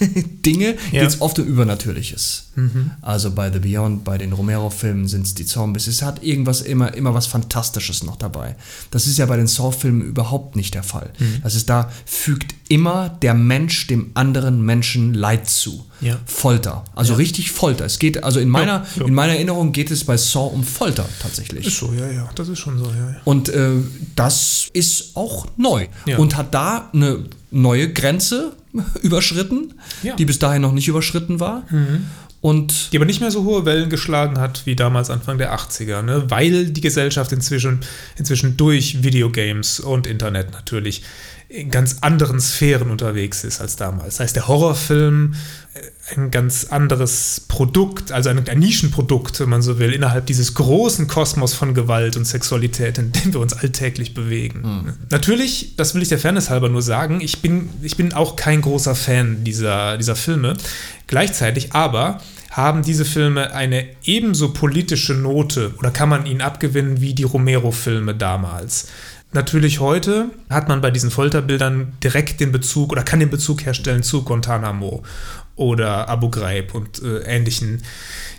[0.46, 1.00] Dinge ja.
[1.00, 2.48] geht es oft um Übernatürliches.
[2.54, 2.90] Mhm.
[3.02, 5.86] Also bei The Beyond, bei den Romero-Filmen sind es die Zombies.
[5.86, 8.56] Es hat irgendwas immer, immer was Fantastisches noch dabei.
[8.90, 11.10] Das ist ja bei den Saw-Filmen überhaupt nicht der Fall.
[11.18, 11.40] Mhm.
[11.42, 15.84] Das ist da, fügt immer der Mensch dem anderen Menschen Leid zu.
[16.00, 16.16] Ja.
[16.26, 16.84] Folter.
[16.94, 17.16] Also ja.
[17.16, 17.84] richtig Folter.
[17.84, 21.08] Es geht, also in meiner, ja, in meiner Erinnerung geht es bei Saw um Folter
[21.20, 21.66] tatsächlich.
[21.66, 22.30] Ist so, ja, ja.
[22.36, 23.16] Das ist schon so, ja.
[23.24, 23.70] Und äh,
[24.14, 25.88] das ist auch neu.
[26.16, 28.52] Und hat da eine neue Grenze
[29.02, 30.16] überschritten, ja.
[30.16, 31.64] die bis dahin noch nicht überschritten war.
[31.70, 32.06] Mhm.
[32.40, 36.02] Und die aber nicht mehr so hohe Wellen geschlagen hat wie damals Anfang der 80er,
[36.02, 36.24] ne?
[36.28, 37.80] weil die Gesellschaft inzwischen,
[38.16, 41.02] inzwischen durch Videogames und Internet natürlich
[41.50, 44.16] in ganz anderen Sphären unterwegs ist als damals.
[44.16, 45.34] Das heißt, der Horrorfilm
[45.72, 50.52] äh, ein ganz anderes Produkt, also ein, ein, Nischenprodukt, wenn man so will, innerhalb dieses
[50.52, 54.60] großen Kosmos von Gewalt und Sexualität, in dem wir uns alltäglich bewegen.
[54.60, 54.92] Mhm.
[55.08, 58.60] Natürlich, das will ich der Fairness halber nur sagen, ich bin, ich bin auch kein
[58.60, 60.54] großer Fan dieser, dieser Filme.
[61.06, 62.20] Gleichzeitig aber
[62.50, 68.14] haben diese Filme eine ebenso politische Note oder kann man ihnen abgewinnen wie die Romero-Filme
[68.14, 68.88] damals.
[69.32, 74.02] Natürlich heute hat man bei diesen Folterbildern direkt den Bezug oder kann den Bezug herstellen
[74.02, 75.02] zu Guantanamo
[75.54, 77.82] oder Abu Ghraib und äh, ähnlichen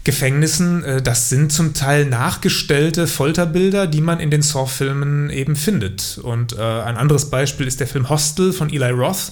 [0.03, 0.83] Gefängnissen.
[0.83, 6.19] Äh, das sind zum Teil nachgestellte Folterbilder, die man in den Saw-Filmen eben findet.
[6.23, 9.31] Und äh, ein anderes Beispiel ist der Film Hostel von Eli Roth,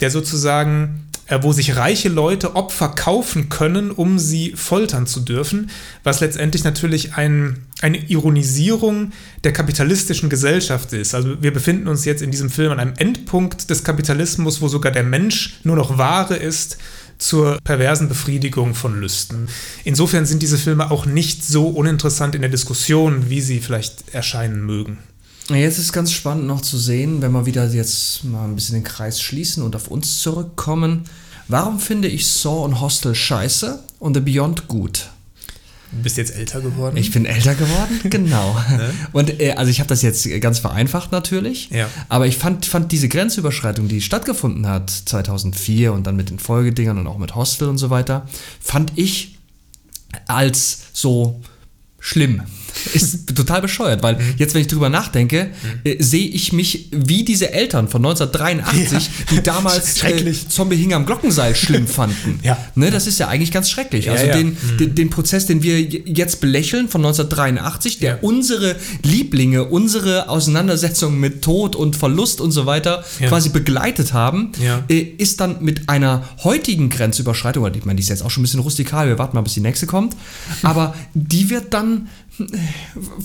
[0.00, 5.70] der sozusagen äh, wo sich reiche Leute Opfer kaufen können, um sie foltern zu dürfen,
[6.04, 9.10] was letztendlich natürlich ein, eine Ironisierung
[9.42, 11.16] der kapitalistischen Gesellschaft ist.
[11.16, 14.92] Also wir befinden uns jetzt in diesem Film an einem Endpunkt des Kapitalismus, wo sogar
[14.92, 16.78] der Mensch nur noch Ware ist
[17.18, 19.48] zur perversen Befriedigung von Lüsten.
[19.82, 24.64] Insofern sind diese Filme auch nicht so uninteressant in der Diskussion, wie sie vielleicht erscheinen
[24.64, 24.98] mögen.
[25.50, 28.84] Jetzt ist ganz spannend noch zu sehen, wenn wir wieder jetzt mal ein bisschen den
[28.84, 31.04] Kreis schließen und auf uns zurückkommen.
[31.48, 35.10] Warum finde ich Saw und Hostel scheiße und The Beyond gut?
[35.92, 36.96] Du bist jetzt älter geworden?
[36.96, 38.54] Ich bin älter geworden, genau.
[38.70, 38.92] ne?
[39.12, 41.88] Und äh, also ich habe das jetzt ganz vereinfacht natürlich, ja.
[42.08, 46.98] aber ich fand, fand diese Grenzüberschreitung, die stattgefunden hat 2004 und dann mit den Folgedingern
[46.98, 48.26] und auch mit Hostel und so weiter,
[48.60, 49.38] fand ich
[50.26, 51.40] als so
[52.00, 52.42] schlimm.
[52.92, 54.34] Ist total bescheuert, weil mhm.
[54.38, 55.80] jetzt, wenn ich drüber nachdenke, mhm.
[55.84, 59.10] äh, sehe ich mich wie diese Eltern von 1983, ja.
[59.30, 62.40] die damals äh, Zombie hing am Glockenseil schlimm fanden.
[62.42, 62.58] Ja.
[62.74, 64.10] Ne, das ist ja eigentlich ganz schrecklich.
[64.10, 64.78] Also den, mhm.
[64.78, 71.42] den, den, Prozess, den wir jetzt belächeln von 1983, der unsere Lieblinge, unsere Auseinandersetzung mit
[71.42, 74.52] Tod und Verlust und so weiter quasi begleitet haben,
[74.88, 78.44] äh, ist dann mit einer heutigen Grenzüberschreitung, ich meine, die ist jetzt auch schon ein
[78.44, 80.16] bisschen rustikal, wir warten mal, bis die nächste kommt,
[80.62, 82.08] aber die wird dann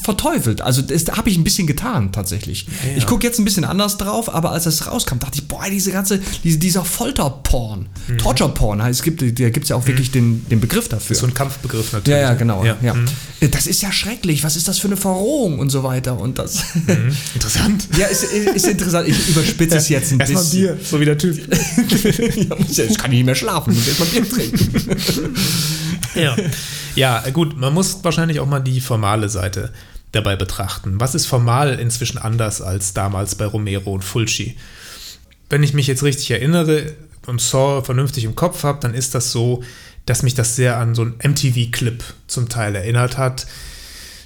[0.04, 0.62] verteufelt.
[0.62, 2.66] Also das habe ich ein bisschen getan tatsächlich.
[2.66, 5.64] Ja, Ich gucke jetzt ein bisschen anders drauf, aber als es rauskam, dachte ich, boah,
[5.70, 8.18] diese ganze, diese, dieser Folterporn, mhm.
[8.18, 10.14] Torture-Porn, es gibt, da gibt es ja auch wirklich mhm.
[10.14, 11.16] den, den Begriff dafür.
[11.16, 12.20] Das so ein Kampfbegriff natürlich.
[12.20, 12.64] Ja, ja, genau.
[12.64, 12.78] Ja.
[12.82, 12.94] ja.
[12.94, 13.06] Mhm.
[13.52, 16.20] Das ist ja schrecklich, was ist das für eine Verrohung und so weiter.
[16.20, 17.12] Und das mhm.
[17.34, 17.88] Interessant.
[17.98, 19.08] ja, ist, ist interessant.
[19.08, 20.36] Ich überspitze es jetzt ein bisschen.
[20.38, 21.38] Erstmal Bier, so wie der Typ.
[22.70, 24.96] jetzt kann ich nicht mehr schlafen, ich muss erstmal Bier trinken.
[26.16, 26.36] ja.
[26.96, 29.72] ja, gut, man muss wahrscheinlich auch mal die formale Seite
[30.12, 31.00] dabei betrachten.
[31.00, 34.58] Was ist formal inzwischen anders als damals bei Romero und Fulci?
[35.50, 36.94] Wenn ich mich jetzt richtig erinnere,
[37.28, 39.64] und Saw vernünftig im Kopf habe, dann ist das so,
[40.06, 43.46] dass mich das sehr an so einen MTV-Clip zum Teil erinnert hat.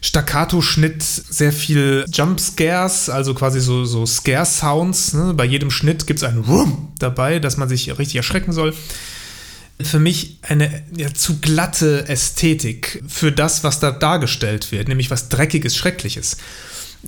[0.02, 5.14] Staccato-Schnitt, sehr viel Jump-Scares, also quasi so, so Scare-Sounds.
[5.14, 5.34] Ne?
[5.34, 8.74] Bei jedem Schnitt gibt es einen Rum dabei, dass man sich richtig erschrecken soll.
[9.82, 15.28] Für mich eine ja, zu glatte Ästhetik für das, was da dargestellt wird, nämlich was
[15.28, 16.38] Dreckiges, Schreckliches.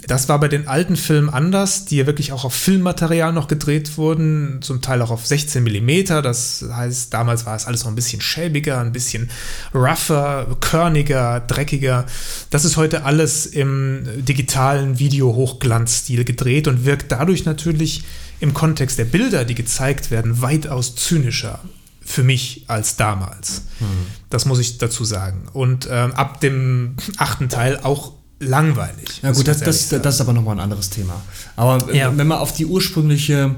[0.06, 3.98] Das war bei den alten Filmen anders, die ja wirklich auch auf Filmmaterial noch gedreht
[3.98, 6.22] wurden, zum Teil auch auf 16 mm.
[6.22, 9.30] Das heißt, damals war es alles noch ein bisschen schäbiger, ein bisschen
[9.74, 12.06] rougher, körniger, dreckiger.
[12.50, 18.04] Das ist heute alles im digitalen Video-Hochglanzstil gedreht und wirkt dadurch natürlich
[18.40, 21.62] im Kontext der Bilder, die gezeigt werden, weitaus zynischer
[22.08, 23.64] für mich als damals.
[23.80, 23.88] Hm.
[24.30, 25.50] Das muss ich dazu sagen.
[25.52, 29.22] Und ähm, ab dem achten Teil auch langweilig.
[29.24, 31.22] Ja gut, das, das, das, ist aber nochmal ein anderes Thema.
[31.56, 32.16] Aber ja.
[32.16, 33.56] wenn man auf die ursprüngliche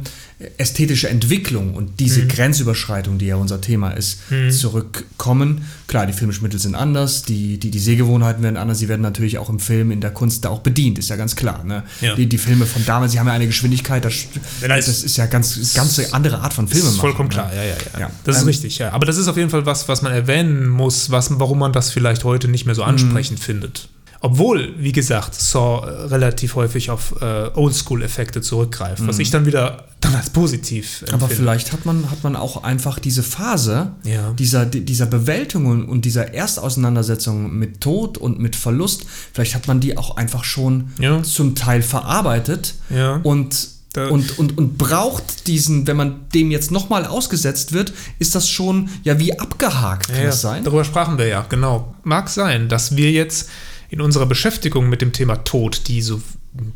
[0.57, 2.29] ästhetische Entwicklung und diese mhm.
[2.29, 4.49] Grenzüberschreitung, die ja unser Thema ist, mhm.
[4.51, 5.65] zurückkommen.
[5.87, 9.37] Klar, die filmischen Mittel sind anders, die, die, die Sehgewohnheiten werden anders, sie werden natürlich
[9.37, 11.65] auch im Film, in der Kunst da auch bedient, ist ja ganz klar.
[11.65, 11.83] Ne?
[11.99, 12.15] Ja.
[12.15, 14.27] Die, die Filme von damals, sie haben ja eine Geschwindigkeit, das,
[14.61, 16.93] das ist ja ganz, ganz andere Art von Filmen.
[16.93, 17.35] Vollkommen ne?
[17.35, 17.99] klar, ja, ja, ja.
[17.99, 18.11] ja.
[18.23, 18.93] Das ähm, ist richtig, ja.
[18.93, 21.89] Aber das ist auf jeden Fall was, was man erwähnen muss, was, warum man das
[21.89, 22.89] vielleicht heute nicht mehr so mhm.
[22.89, 23.89] ansprechend findet.
[24.21, 29.07] Obwohl, wie gesagt, Saw äh, relativ häufig auf äh, Oldschool-Effekte zurückgreift, mhm.
[29.07, 31.25] was ich dann wieder dann als positiv empfinde.
[31.25, 34.31] Aber vielleicht hat man, hat man auch einfach diese Phase ja.
[34.31, 39.97] dieser, dieser Bewältigung und dieser Erstauseinandersetzung mit Tod und mit Verlust, vielleicht hat man die
[39.97, 41.23] auch einfach schon ja.
[41.23, 43.19] zum Teil verarbeitet ja.
[43.23, 48.47] und und, und, und braucht diesen, wenn man dem jetzt nochmal ausgesetzt wird, ist das
[48.47, 50.63] schon ja wie abgehakt, kann ja, das sein?
[50.63, 51.95] Darüber sprachen wir ja, genau.
[52.03, 53.49] Mag sein, dass wir jetzt
[53.89, 56.21] in unserer Beschäftigung mit dem Thema Tod, die so,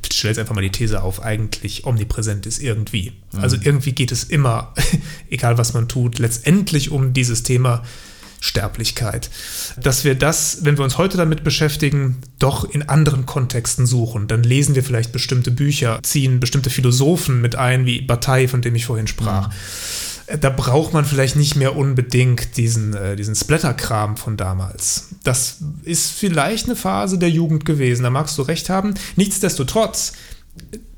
[0.09, 3.13] ich stelle jetzt einfach mal die These auf, eigentlich omnipräsent ist irgendwie.
[3.31, 3.39] Mhm.
[3.39, 4.73] Also irgendwie geht es immer,
[5.29, 7.83] egal was man tut, letztendlich um dieses Thema
[8.39, 9.29] Sterblichkeit.
[9.77, 14.27] Dass wir das, wenn wir uns heute damit beschäftigen, doch in anderen Kontexten suchen.
[14.27, 18.75] Dann lesen wir vielleicht bestimmte Bücher, ziehen bestimmte Philosophen mit ein, wie Bataille, von dem
[18.75, 19.47] ich vorhin sprach.
[19.47, 19.53] Mhm
[20.39, 25.09] da braucht man vielleicht nicht mehr unbedingt diesen, äh, diesen Splatter-Kram von damals.
[25.23, 28.93] Das ist vielleicht eine Phase der Jugend gewesen, da magst du recht haben.
[29.15, 30.13] Nichtsdestotrotz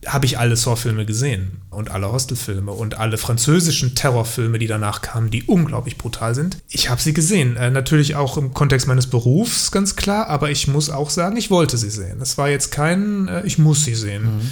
[0.05, 5.31] habe ich alle Saw-Filme gesehen und alle Hostelfilme und alle französischen Terrorfilme, die danach kamen,
[5.31, 6.57] die unglaublich brutal sind.
[6.69, 7.57] Ich habe sie gesehen.
[7.57, 11.49] Äh, natürlich auch im Kontext meines Berufs, ganz klar, aber ich muss auch sagen, ich
[11.49, 12.21] wollte sie sehen.
[12.21, 14.23] Es war jetzt kein, äh, ich muss sie sehen.
[14.23, 14.49] Mhm.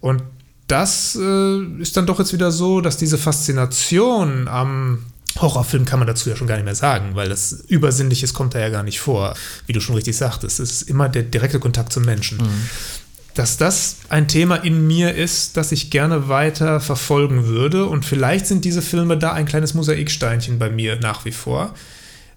[0.00, 0.22] Und
[0.66, 5.04] das äh, ist dann doch jetzt wieder so, dass diese Faszination am
[5.38, 8.58] Horrorfilm kann man dazu ja schon gar nicht mehr sagen, weil das Übersinnliches kommt da
[8.58, 9.34] ja gar nicht vor,
[9.66, 10.60] wie du schon richtig sagtest.
[10.60, 12.38] Es ist immer der direkte Kontakt zum Menschen.
[12.38, 12.68] Mhm.
[13.34, 18.46] Dass das ein Thema in mir ist, das ich gerne weiter verfolgen würde und vielleicht
[18.46, 21.74] sind diese Filme da ein kleines Mosaiksteinchen bei mir nach wie vor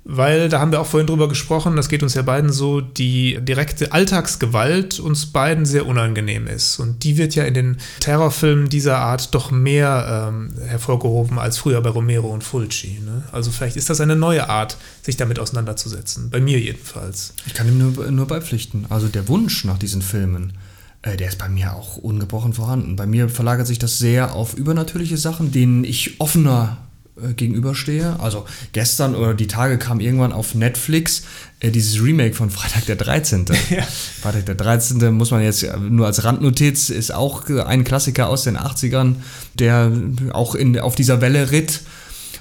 [0.03, 3.37] weil da haben wir auch vorhin drüber gesprochen, das geht uns ja beiden so, die
[3.41, 6.79] direkte Alltagsgewalt uns beiden sehr unangenehm ist.
[6.79, 11.81] Und die wird ja in den Terrorfilmen dieser Art doch mehr ähm, hervorgehoben als früher
[11.81, 13.01] bei Romero und Fulci.
[13.05, 13.23] Ne?
[13.31, 16.29] Also vielleicht ist das eine neue Art, sich damit auseinanderzusetzen.
[16.29, 17.33] Bei mir jedenfalls.
[17.45, 18.85] Ich kann ihm nur, nur beipflichten.
[18.89, 20.53] Also der Wunsch nach diesen Filmen,
[21.01, 22.95] äh, der ist bei mir auch ungebrochen vorhanden.
[22.95, 26.77] Bei mir verlagert sich das sehr auf übernatürliche Sachen, denen ich offener
[27.21, 28.19] äh, gegenüberstehe.
[28.19, 31.23] Also gestern oder die Tage kam irgendwann auf Netflix
[31.59, 33.45] äh, dieses Remake von Freitag der 13.
[33.69, 33.83] Ja.
[34.21, 35.13] Freitag der 13.
[35.13, 39.15] muss man jetzt nur als Randnotiz, ist auch ein Klassiker aus den 80ern,
[39.55, 39.91] der
[40.31, 41.81] auch in, auf dieser Welle ritt.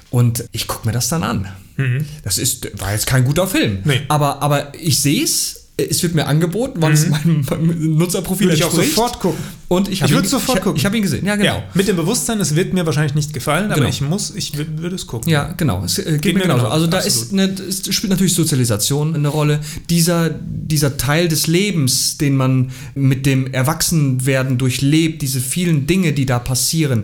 [0.09, 1.47] Und ich gucke mir das dann an.
[1.77, 2.05] Mhm.
[2.23, 3.79] Das ist, war jetzt kein guter Film.
[3.83, 4.01] Nee.
[4.07, 6.97] Aber, aber ich sehe es es wird mir angeboten, wann mhm.
[6.97, 9.39] es meinem, meinem Nutzerprofil Würde ich auch sofort gucken.
[9.67, 10.77] Und ich, ich würde sofort ich, gucken.
[10.77, 11.57] Ich habe ihn gesehen, ja genau.
[11.57, 13.77] Ja, mit dem Bewusstsein, es wird mir wahrscheinlich nicht gefallen, genau.
[13.77, 15.31] aber ich muss, ich würde es gucken.
[15.31, 15.83] Ja, genau.
[15.83, 16.63] Es äh, geht, geht, mir genauso.
[16.63, 16.73] Genau.
[16.73, 19.59] Also da ist eine, es spielt natürlich Sozialisation eine Rolle.
[19.89, 26.25] Dieser, dieser Teil des Lebens, den man mit dem Erwachsenwerden durchlebt, diese vielen Dinge, die
[26.25, 27.03] da passieren,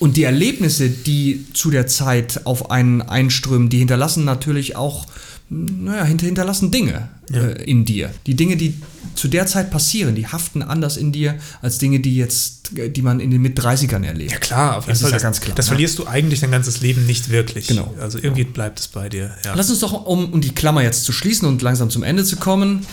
[0.00, 5.06] und die Erlebnisse, die zu der Zeit auf einen einströmen, die hinterlassen natürlich auch
[5.48, 7.40] naja, hinterlassen Dinge ja.
[7.40, 8.12] äh, in dir.
[8.26, 8.74] Die Dinge, die
[9.14, 13.20] zu der Zeit passieren, die haften anders in dir als Dinge, die jetzt, die man
[13.20, 14.32] in den Mit-30ern erlebt.
[14.32, 15.10] Ja klar, auf jeden das Fall.
[15.10, 15.54] Ist ja ganz klar.
[15.54, 15.70] Das ne?
[15.70, 17.66] verlierst du eigentlich dein ganzes Leben nicht wirklich.
[17.66, 17.94] Genau.
[18.00, 19.30] Also irgendwie bleibt es bei dir.
[19.44, 19.54] Ja.
[19.54, 22.36] Lass uns doch, um, um die Klammer jetzt zu schließen und langsam zum Ende zu
[22.36, 22.86] kommen,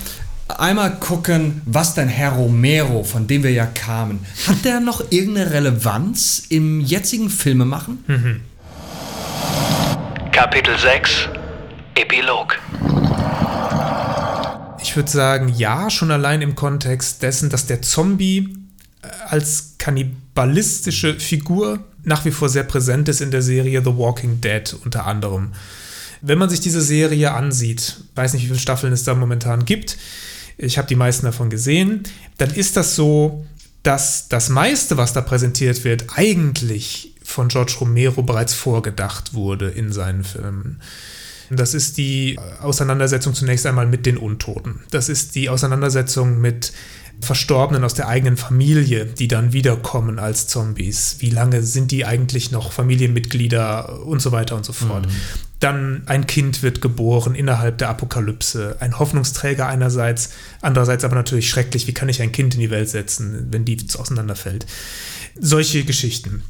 [0.47, 5.51] einmal gucken, was dein Herr Romero, von dem wir ja kamen, hat der noch irgendeine
[5.51, 8.03] Relevanz im jetzigen Filmemachen?
[8.07, 8.41] Mhm.
[10.31, 11.29] Kapitel 6
[11.95, 12.55] Epilog.
[14.81, 18.55] Ich würde sagen, ja, schon allein im Kontext dessen, dass der Zombie
[19.01, 24.39] äh, als kannibalistische Figur nach wie vor sehr präsent ist in der Serie The Walking
[24.39, 25.53] Dead unter anderem.
[26.21, 29.97] Wenn man sich diese Serie ansieht, weiß nicht, wie viele Staffeln es da momentan gibt,
[30.57, 32.03] ich habe die meisten davon gesehen,
[32.37, 33.45] dann ist das so,
[33.83, 39.91] dass das meiste, was da präsentiert wird, eigentlich von George Romero bereits vorgedacht wurde in
[39.91, 40.81] seinen Filmen.
[41.49, 44.81] Das ist die Auseinandersetzung zunächst einmal mit den Untoten.
[44.91, 46.73] Das ist die Auseinandersetzung mit
[47.19, 51.17] Verstorbenen aus der eigenen Familie, die dann wiederkommen als Zombies.
[51.19, 55.07] Wie lange sind die eigentlich noch Familienmitglieder und so weiter und so fort.
[55.07, 55.11] Mhm.
[55.59, 58.77] Dann ein Kind wird geboren innerhalb der Apokalypse.
[58.79, 60.29] Ein Hoffnungsträger einerseits,
[60.61, 61.87] andererseits aber natürlich schrecklich.
[61.87, 64.67] Wie kann ich ein Kind in die Welt setzen, wenn die auseinanderfällt?
[65.39, 66.43] Solche Geschichten.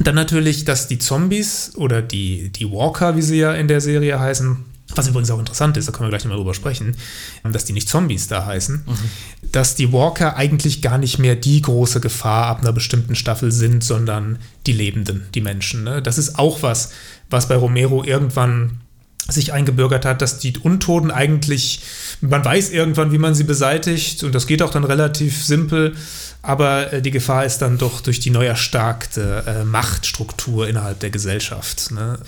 [0.00, 4.18] Dann natürlich, dass die Zombies oder die, die Walker, wie sie ja in der Serie
[4.18, 4.64] heißen,
[4.94, 6.96] was übrigens auch interessant ist, da können wir gleich nochmal drüber sprechen,
[7.44, 9.50] dass die nicht Zombies da heißen, mhm.
[9.50, 13.82] dass die Walker eigentlich gar nicht mehr die große Gefahr ab einer bestimmten Staffel sind,
[13.82, 15.84] sondern die Lebenden, die Menschen.
[15.84, 16.02] Ne?
[16.02, 16.92] Das ist auch was,
[17.30, 18.81] was bei Romero irgendwann
[19.28, 21.82] sich eingebürgert hat, dass die Untoten eigentlich,
[22.20, 25.94] man weiß irgendwann, wie man sie beseitigt und das geht auch dann relativ simpel,
[26.42, 31.10] aber äh, die Gefahr ist dann doch durch die neu erstarkte äh, Machtstruktur innerhalb der
[31.10, 31.92] Gesellschaft.
[31.92, 32.18] Ne?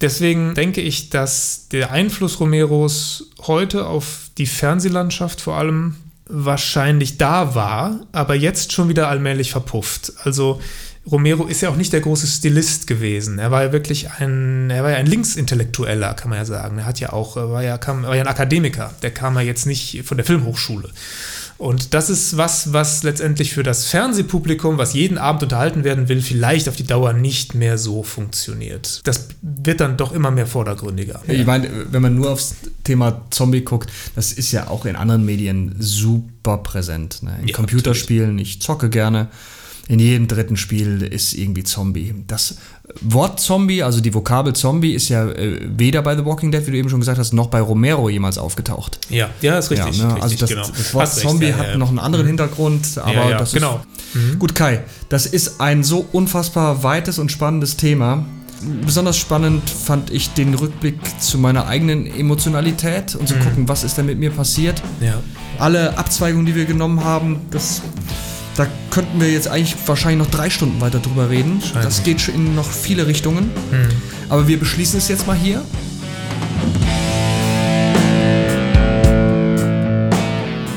[0.00, 5.96] Deswegen denke ich, dass der Einfluss Romeros heute auf die Fernsehlandschaft vor allem
[6.28, 10.12] wahrscheinlich da war, aber jetzt schon wieder allmählich verpufft.
[10.24, 10.60] Also
[11.10, 13.38] Romero ist ja auch nicht der große Stilist gewesen.
[13.38, 16.78] Er war ja wirklich ein, er war ja ein Linksintellektueller, kann man ja sagen.
[16.78, 18.92] Er hat ja auch, war ja, kam, war ja ein Akademiker.
[19.02, 20.90] Der kam ja jetzt nicht von der Filmhochschule.
[21.58, 26.20] Und das ist was, was letztendlich für das Fernsehpublikum, was jeden Abend unterhalten werden will,
[26.20, 29.00] vielleicht auf die Dauer nicht mehr so funktioniert.
[29.04, 31.22] Das wird dann doch immer mehr vordergründiger.
[31.28, 35.24] Ich meine, wenn man nur aufs Thema Zombie guckt, das ist ja auch in anderen
[35.24, 37.22] Medien super präsent.
[37.22, 37.38] Ne?
[37.40, 38.56] In ja, Computerspielen, natürlich.
[38.56, 39.28] ich zocke gerne
[39.88, 42.14] in jedem dritten Spiel ist irgendwie Zombie.
[42.26, 42.56] Das
[43.00, 46.72] Wort Zombie, also die Vokabel Zombie, ist ja äh, weder bei The Walking Dead, wie
[46.72, 48.98] du eben schon gesagt hast, noch bei Romero jemals aufgetaucht.
[49.10, 49.98] Ja, ja, ist richtig.
[49.98, 50.22] Ja, ne?
[50.22, 50.66] also das, genau.
[50.66, 51.78] das Wort hast Zombie recht, ja, hat ja.
[51.78, 52.30] noch einen anderen mhm.
[52.30, 53.80] Hintergrund, aber das genau.
[54.12, 54.14] ist.
[54.14, 54.38] Mhm.
[54.38, 58.24] Gut, Kai, das ist ein so unfassbar weites und spannendes Thema.
[58.84, 63.40] Besonders spannend fand ich den Rückblick zu meiner eigenen Emotionalität und zu mhm.
[63.40, 64.82] gucken, was ist denn mit mir passiert.
[65.58, 67.82] Alle Abzweigungen, die wir genommen haben, das
[68.56, 71.62] da könnten wir jetzt eigentlich wahrscheinlich noch drei Stunden weiter drüber reden.
[71.74, 73.50] Das geht schon in noch viele Richtungen.
[73.70, 73.88] Hm.
[74.28, 75.62] Aber wir beschließen es jetzt mal hier.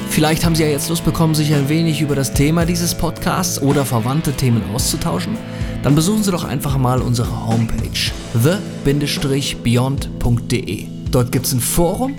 [0.09, 3.61] Vielleicht haben Sie ja jetzt Lust bekommen, sich ein wenig über das Thema dieses Podcasts
[3.61, 5.37] oder verwandte Themen auszutauschen.
[5.81, 10.87] Dann besuchen Sie doch einfach mal unsere Homepage the-beyond.de.
[11.09, 12.15] Dort gibt es ein Forum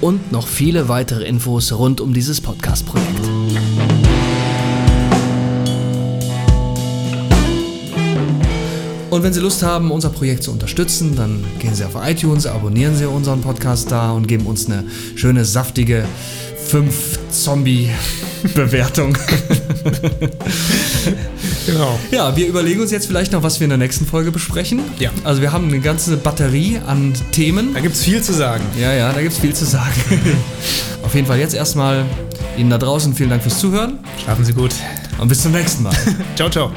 [0.00, 3.20] und noch viele weitere Infos rund um dieses Podcast-Projekt.
[9.14, 12.96] Und wenn Sie Lust haben, unser Projekt zu unterstützen, dann gehen Sie auf iTunes, abonnieren
[12.96, 14.82] Sie unseren Podcast da und geben uns eine
[15.14, 16.04] schöne, saftige
[16.68, 19.14] 5-Zombie-Bewertung.
[21.64, 21.96] genau.
[22.10, 24.80] Ja, wir überlegen uns jetzt vielleicht noch, was wir in der nächsten Folge besprechen.
[24.98, 25.10] Ja.
[25.22, 27.72] Also wir haben eine ganze Batterie an Themen.
[27.72, 28.64] Da gibt es viel zu sagen.
[28.80, 29.94] Ja, ja, da gibt es viel zu sagen.
[31.04, 32.04] auf jeden Fall jetzt erstmal
[32.56, 34.00] Ihnen da draußen vielen Dank fürs Zuhören.
[34.24, 34.74] Schlafen Sie gut.
[35.18, 35.94] Und bis zum nächsten Mal.
[36.34, 36.72] ciao, ciao.